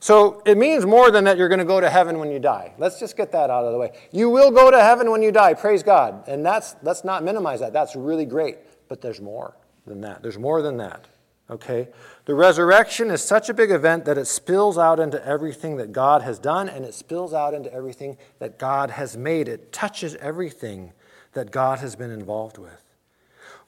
So 0.00 0.42
it 0.46 0.56
means 0.56 0.86
more 0.86 1.10
than 1.10 1.24
that 1.24 1.36
you're 1.36 1.48
going 1.48 1.58
to 1.58 1.64
go 1.64 1.80
to 1.80 1.90
heaven 1.90 2.18
when 2.18 2.30
you 2.30 2.38
die. 2.38 2.72
Let's 2.78 3.00
just 3.00 3.16
get 3.16 3.32
that 3.32 3.50
out 3.50 3.64
of 3.64 3.72
the 3.72 3.78
way. 3.78 3.92
You 4.12 4.30
will 4.30 4.50
go 4.50 4.70
to 4.70 4.80
heaven 4.80 5.10
when 5.10 5.22
you 5.22 5.32
die. 5.32 5.54
Praise 5.54 5.82
God. 5.82 6.26
And 6.28 6.44
that's 6.46 6.76
let's 6.82 7.04
not 7.04 7.24
minimize 7.24 7.60
that. 7.60 7.72
That's 7.72 7.96
really 7.96 8.24
great. 8.24 8.58
But 8.88 9.00
there's 9.00 9.20
more 9.20 9.56
than 9.86 10.00
that. 10.02 10.22
There's 10.22 10.38
more 10.38 10.62
than 10.62 10.76
that. 10.78 11.06
Okay? 11.50 11.88
The 12.26 12.34
resurrection 12.34 13.10
is 13.10 13.22
such 13.22 13.48
a 13.48 13.54
big 13.54 13.70
event 13.70 14.04
that 14.04 14.18
it 14.18 14.26
spills 14.26 14.76
out 14.76 15.00
into 15.00 15.24
everything 15.26 15.76
that 15.76 15.92
God 15.92 16.22
has 16.22 16.38
done 16.38 16.68
and 16.68 16.84
it 16.84 16.94
spills 16.94 17.32
out 17.32 17.54
into 17.54 17.72
everything 17.72 18.18
that 18.38 18.58
God 18.58 18.90
has 18.90 19.16
made. 19.16 19.48
It 19.48 19.72
touches 19.72 20.14
everything 20.16 20.92
that 21.32 21.50
God 21.50 21.78
has 21.78 21.96
been 21.96 22.10
involved 22.10 22.58
with. 22.58 22.84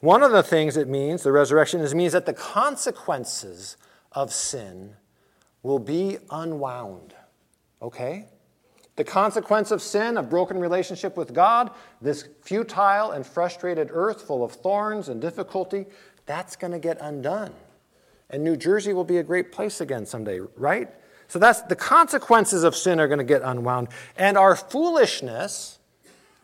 One 0.00 0.22
of 0.22 0.32
the 0.32 0.42
things 0.42 0.76
it 0.76 0.88
means, 0.88 1.22
the 1.22 1.32
resurrection, 1.32 1.80
is 1.80 1.94
means 1.94 2.12
that 2.12 2.26
the 2.26 2.32
consequences 2.32 3.76
of 4.12 4.32
sin 4.32 4.96
will 5.62 5.78
be 5.78 6.18
unwound. 6.30 7.14
Okay? 7.82 8.26
The 8.96 9.04
consequence 9.04 9.70
of 9.70 9.80
sin, 9.80 10.16
a 10.16 10.22
broken 10.22 10.58
relationship 10.58 11.16
with 11.16 11.32
God, 11.32 11.70
this 12.02 12.28
futile 12.42 13.12
and 13.12 13.26
frustrated 13.26 13.88
earth 13.92 14.22
full 14.22 14.44
of 14.44 14.52
thorns 14.52 15.08
and 15.08 15.20
difficulty, 15.20 15.86
that's 16.26 16.56
going 16.56 16.72
to 16.72 16.78
get 16.78 16.98
undone. 17.00 17.54
And 18.30 18.44
New 18.44 18.56
Jersey 18.56 18.92
will 18.92 19.04
be 19.04 19.18
a 19.18 19.22
great 19.22 19.52
place 19.52 19.80
again 19.80 20.06
someday, 20.06 20.40
right? 20.56 20.88
So 21.28 21.38
that's 21.38 21.62
the 21.62 21.76
consequences 21.76 22.64
of 22.64 22.74
sin 22.74 22.98
are 22.98 23.08
going 23.08 23.18
to 23.18 23.24
get 23.24 23.42
unwound. 23.42 23.88
And 24.16 24.38
our 24.38 24.56
foolishness, 24.56 25.78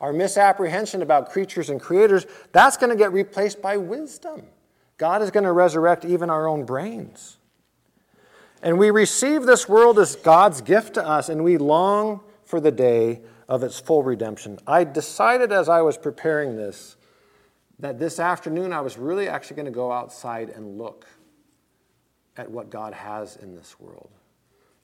our 0.00 0.12
misapprehension 0.12 1.02
about 1.02 1.30
creatures 1.30 1.70
and 1.70 1.80
creators, 1.80 2.26
that's 2.52 2.76
going 2.76 2.90
to 2.90 2.96
get 2.96 3.12
replaced 3.12 3.62
by 3.62 3.76
wisdom. 3.76 4.42
God 4.98 5.22
is 5.22 5.30
going 5.30 5.44
to 5.44 5.52
resurrect 5.52 6.04
even 6.04 6.30
our 6.30 6.46
own 6.46 6.64
brains. 6.64 7.38
And 8.62 8.78
we 8.78 8.90
receive 8.90 9.44
this 9.44 9.68
world 9.68 9.98
as 9.98 10.16
God's 10.16 10.60
gift 10.60 10.94
to 10.94 11.06
us, 11.06 11.28
and 11.28 11.44
we 11.44 11.58
long 11.58 12.20
for 12.44 12.60
the 12.60 12.72
day 12.72 13.20
of 13.48 13.62
its 13.62 13.78
full 13.78 14.02
redemption. 14.02 14.58
I 14.66 14.84
decided 14.84 15.52
as 15.52 15.68
I 15.68 15.82
was 15.82 15.96
preparing 15.96 16.56
this 16.56 16.96
that 17.78 17.98
this 17.98 18.18
afternoon 18.18 18.72
I 18.72 18.80
was 18.80 18.96
really 18.96 19.28
actually 19.28 19.56
going 19.56 19.66
to 19.66 19.72
go 19.72 19.92
outside 19.92 20.48
and 20.48 20.78
look 20.78 21.06
at 22.36 22.50
what 22.50 22.70
God 22.70 22.92
has 22.92 23.36
in 23.36 23.54
this 23.54 23.78
world. 23.80 24.10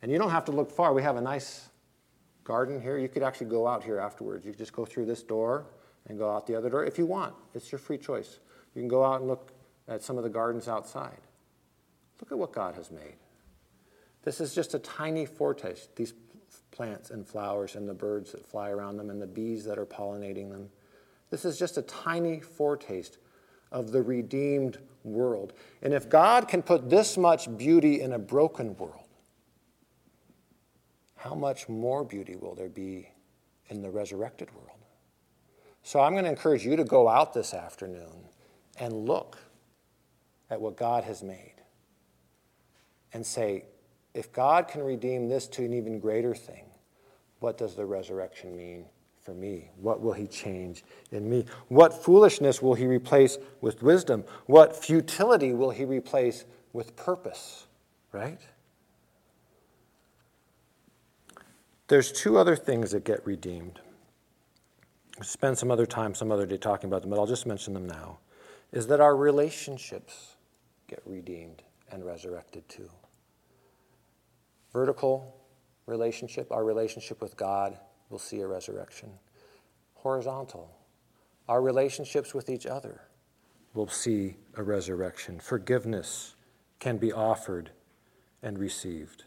And 0.01 0.11
you 0.11 0.19
don't 0.19 0.31
have 0.31 0.45
to 0.47 0.53
look 0.53 0.71
far. 0.71 0.93
We 0.93 1.03
have 1.03 1.17
a 1.17 1.21
nice 1.21 1.69
garden 2.45 2.81
here. 2.81 2.99
You 2.99 3.09
could 3.09 3.23
actually 3.23 3.51
go 3.51 3.67
out 3.67 3.85
here 3.85 3.99
afterwards. 3.99 4.45
You 4.45 4.53
could 4.53 4.59
just 4.59 4.73
go 4.73 4.85
through 4.85 5.07
this 5.07 5.23
door 5.23 5.67
and 6.09 6.19
go 6.19 6.31
out 6.31 6.47
the 6.47 6.57
other 6.57 6.71
door 6.71 6.85
if 6.85 6.99
you 6.99 7.07
want. 7.07 7.35
It's 7.55 7.71
your 7.71 7.79
free 7.79 7.99
choice. 7.99 8.41
You 8.75 8.83
can 8.83 8.89
go 8.89 9.05
out 9.05 9.21
and 9.21 9.29
look 9.29 9.53
at 9.89 10.03
some 10.03 10.17
of 10.17 10.25
the 10.25 10.31
gardens 10.31 10.69
outside. 10.69 11.21
Look 12.21 12.33
at 12.33 12.39
what 12.39 12.53
God 12.53 12.75
has 12.75 12.91
made. 12.91 13.17
This 14.23 14.41
is 14.41 14.55
just 14.55 14.75
a 14.75 14.79
tiny 14.79 15.27
foretaste, 15.27 15.95
these 15.97 16.15
plants 16.71 17.11
and 17.11 17.27
flowers 17.27 17.75
and 17.77 17.89
the 17.89 17.95
birds 17.95 18.33
that 18.33 18.47
fly 18.47 18.71
around 18.71 18.97
them 18.97 19.11
and 19.11 19.21
the 19.21 19.27
bees 19.27 19.65
that 19.65 19.79
are 19.79 19.87
pollinating 19.87 20.51
them. 20.51 20.71
This 21.31 21.45
is 21.45 21.59
just 21.59 21.79
a 21.79 21.83
tiny 21.83 22.41
foretaste 22.41 23.19
of 23.73 23.91
the 23.91 24.03
redeemed 24.03 24.79
world. 25.03 25.53
And 25.83 25.93
if 25.93 26.09
God 26.09 26.47
can 26.47 26.63
put 26.63 26.89
this 26.89 27.17
much 27.17 27.55
beauty 27.57 28.01
in 28.01 28.13
a 28.13 28.19
broken 28.19 28.77
world, 28.77 29.09
how 31.17 31.35
much 31.35 31.69
more 31.69 32.05
beauty 32.05 32.37
will 32.37 32.55
there 32.55 32.69
be 32.69 33.09
in 33.69 33.81
the 33.81 33.91
resurrected 33.91 34.53
world? 34.55 34.69
So 35.83 36.01
I'm 36.01 36.13
going 36.13 36.25
to 36.25 36.31
encourage 36.31 36.65
you 36.65 36.77
to 36.77 36.85
go 36.85 37.09
out 37.09 37.33
this 37.33 37.55
afternoon 37.55 38.29
and 38.79 38.93
look 38.93 39.39
at 40.51 40.61
what 40.61 40.77
God 40.77 41.05
has 41.05 41.23
made 41.23 41.55
and 43.13 43.25
say, 43.25 43.65
if 44.15 44.33
God 44.33 44.69
can 44.69 44.83
redeem 44.83 45.29
this 45.29 45.47
to 45.49 45.65
an 45.65 45.73
even 45.73 45.99
greater 45.99 46.35
thing, 46.35 46.67
what 47.41 47.59
does 47.59 47.75
the 47.75 47.85
resurrection 47.85 48.57
mean 48.57 48.85
for 49.23 49.33
me? 49.33 49.71
What 49.77 50.01
will 50.01 50.13
he 50.13 50.27
change 50.27 50.85
in 51.11 51.29
me? 51.29 51.47
What 51.69 52.05
foolishness 52.05 52.61
will 52.61 52.75
he 52.75 52.87
replace 52.87 53.39
with 53.61 53.83
wisdom? 53.83 54.25
What 54.47 54.77
futility 54.77 55.53
will 55.53 55.71
he 55.71 55.85
replace 55.85 56.45
with 56.73 56.97
purpose? 56.97 57.67
Right? 58.13 58.41
There's 61.89 62.11
two 62.13 62.39
other 62.39 62.57
things 62.57 62.91
that 62.93 63.05
get 63.05 63.25
redeemed. 63.27 63.81
We'll 65.19 65.25
spend 65.25 65.59
some 65.59 65.71
other 65.71 65.87
time, 65.87 66.15
some 66.15 66.33
other 66.33 66.47
day 66.47 66.57
talking 66.57 66.89
about 66.89 67.03
them, 67.03 67.11
but 67.11 67.19
I'll 67.19 67.27
just 67.27 67.47
mention 67.47 67.75
them 67.75 67.87
now. 67.87 68.19
Is 68.73 68.87
that 68.87 69.01
our 69.01 69.15
relationships 69.15 70.37
get 70.89 71.03
redeemed 71.05 71.63
and 71.91 72.05
resurrected 72.05 72.69
too 72.69 72.89
vertical 74.73 75.37
relationship, 75.87 76.51
our 76.51 76.65
relationship 76.65 77.21
with 77.21 77.37
God, 77.37 77.79
will 78.13 78.19
see 78.19 78.41
a 78.41 78.47
resurrection. 78.47 79.11
Horizontal, 79.95 80.71
our 81.49 81.63
relationships 81.63 82.35
with 82.35 82.49
each 82.49 82.67
other 82.67 83.01
will 83.75 83.89
see 83.89 84.37
a 84.57 84.63
resurrection. 84.63 85.41
Forgiveness 85.41 86.35
can 86.79 86.99
be 86.99 87.13
offered 87.13 87.71
and 88.43 88.59
received. 88.59 89.25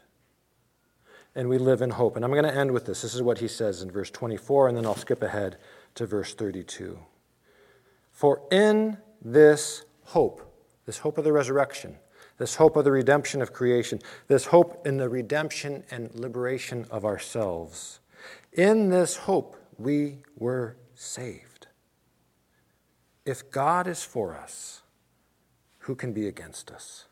And 1.34 1.48
we 1.48 1.58
live 1.58 1.82
in 1.82 1.90
hope. 1.90 2.16
And 2.16 2.24
I'm 2.24 2.30
going 2.30 2.44
to 2.44 2.54
end 2.54 2.70
with 2.70 2.86
this. 2.86 3.02
This 3.02 3.14
is 3.14 3.22
what 3.22 3.38
he 3.38 3.48
says 3.48 3.82
in 3.82 3.90
verse 3.90 4.10
24, 4.10 4.68
and 4.68 4.76
then 4.76 4.86
I'll 4.86 4.94
skip 4.94 5.22
ahead 5.22 5.58
to 5.96 6.06
verse 6.06 6.32
32. 6.34 6.98
For 8.12 8.42
in 8.50 8.98
this 9.22 9.84
hope, 10.04 10.42
this 10.86 10.98
hope 10.98 11.18
of 11.18 11.24
the 11.24 11.32
resurrection, 11.32 11.96
this 12.38 12.54
hope 12.56 12.76
of 12.76 12.84
the 12.84 12.92
redemption 12.92 13.42
of 13.42 13.52
creation, 13.52 14.00
this 14.28 14.46
hope 14.46 14.86
in 14.86 14.98
the 14.98 15.08
redemption 15.08 15.82
and 15.90 16.14
liberation 16.14 16.86
of 16.90 17.04
ourselves. 17.04 18.00
In 18.56 18.88
this 18.88 19.16
hope, 19.16 19.54
we 19.76 20.22
were 20.34 20.78
saved. 20.94 21.66
If 23.26 23.50
God 23.50 23.86
is 23.86 24.02
for 24.02 24.34
us, 24.34 24.80
who 25.80 25.94
can 25.94 26.14
be 26.14 26.26
against 26.26 26.70
us? 26.70 27.04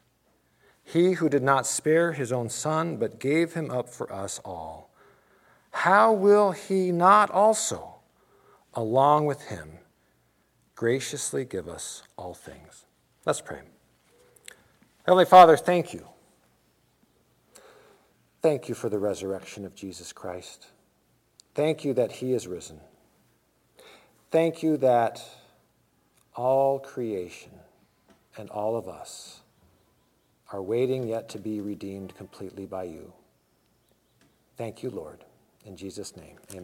He 0.82 1.12
who 1.12 1.28
did 1.28 1.42
not 1.42 1.66
spare 1.66 2.12
his 2.12 2.32
own 2.32 2.48
son, 2.48 2.96
but 2.96 3.20
gave 3.20 3.52
him 3.52 3.70
up 3.70 3.90
for 3.90 4.10
us 4.10 4.40
all, 4.42 4.90
how 5.70 6.12
will 6.14 6.52
he 6.52 6.90
not 6.90 7.30
also, 7.30 7.96
along 8.72 9.26
with 9.26 9.42
him, 9.42 9.78
graciously 10.74 11.44
give 11.44 11.68
us 11.68 12.04
all 12.16 12.32
things? 12.32 12.86
Let's 13.26 13.42
pray. 13.42 13.60
Heavenly 15.04 15.26
Father, 15.26 15.58
thank 15.58 15.92
you. 15.92 16.08
Thank 18.40 18.68
you 18.68 18.74
for 18.74 18.88
the 18.88 18.98
resurrection 18.98 19.66
of 19.66 19.74
Jesus 19.74 20.10
Christ. 20.10 20.68
Thank 21.54 21.84
you 21.84 21.94
that 21.94 22.12
he 22.12 22.32
is 22.32 22.46
risen. 22.46 22.80
Thank 24.30 24.62
you 24.62 24.76
that 24.78 25.22
all 26.34 26.80
creation 26.80 27.52
and 28.36 28.50
all 28.50 28.76
of 28.76 28.88
us 28.88 29.40
are 30.52 30.62
waiting 30.62 31.06
yet 31.06 31.28
to 31.30 31.38
be 31.38 31.60
redeemed 31.60 32.16
completely 32.16 32.66
by 32.66 32.84
you. 32.84 33.12
Thank 34.56 34.82
you, 34.82 34.90
Lord. 34.90 35.24
In 35.64 35.76
Jesus' 35.76 36.16
name, 36.16 36.36
amen. 36.50 36.62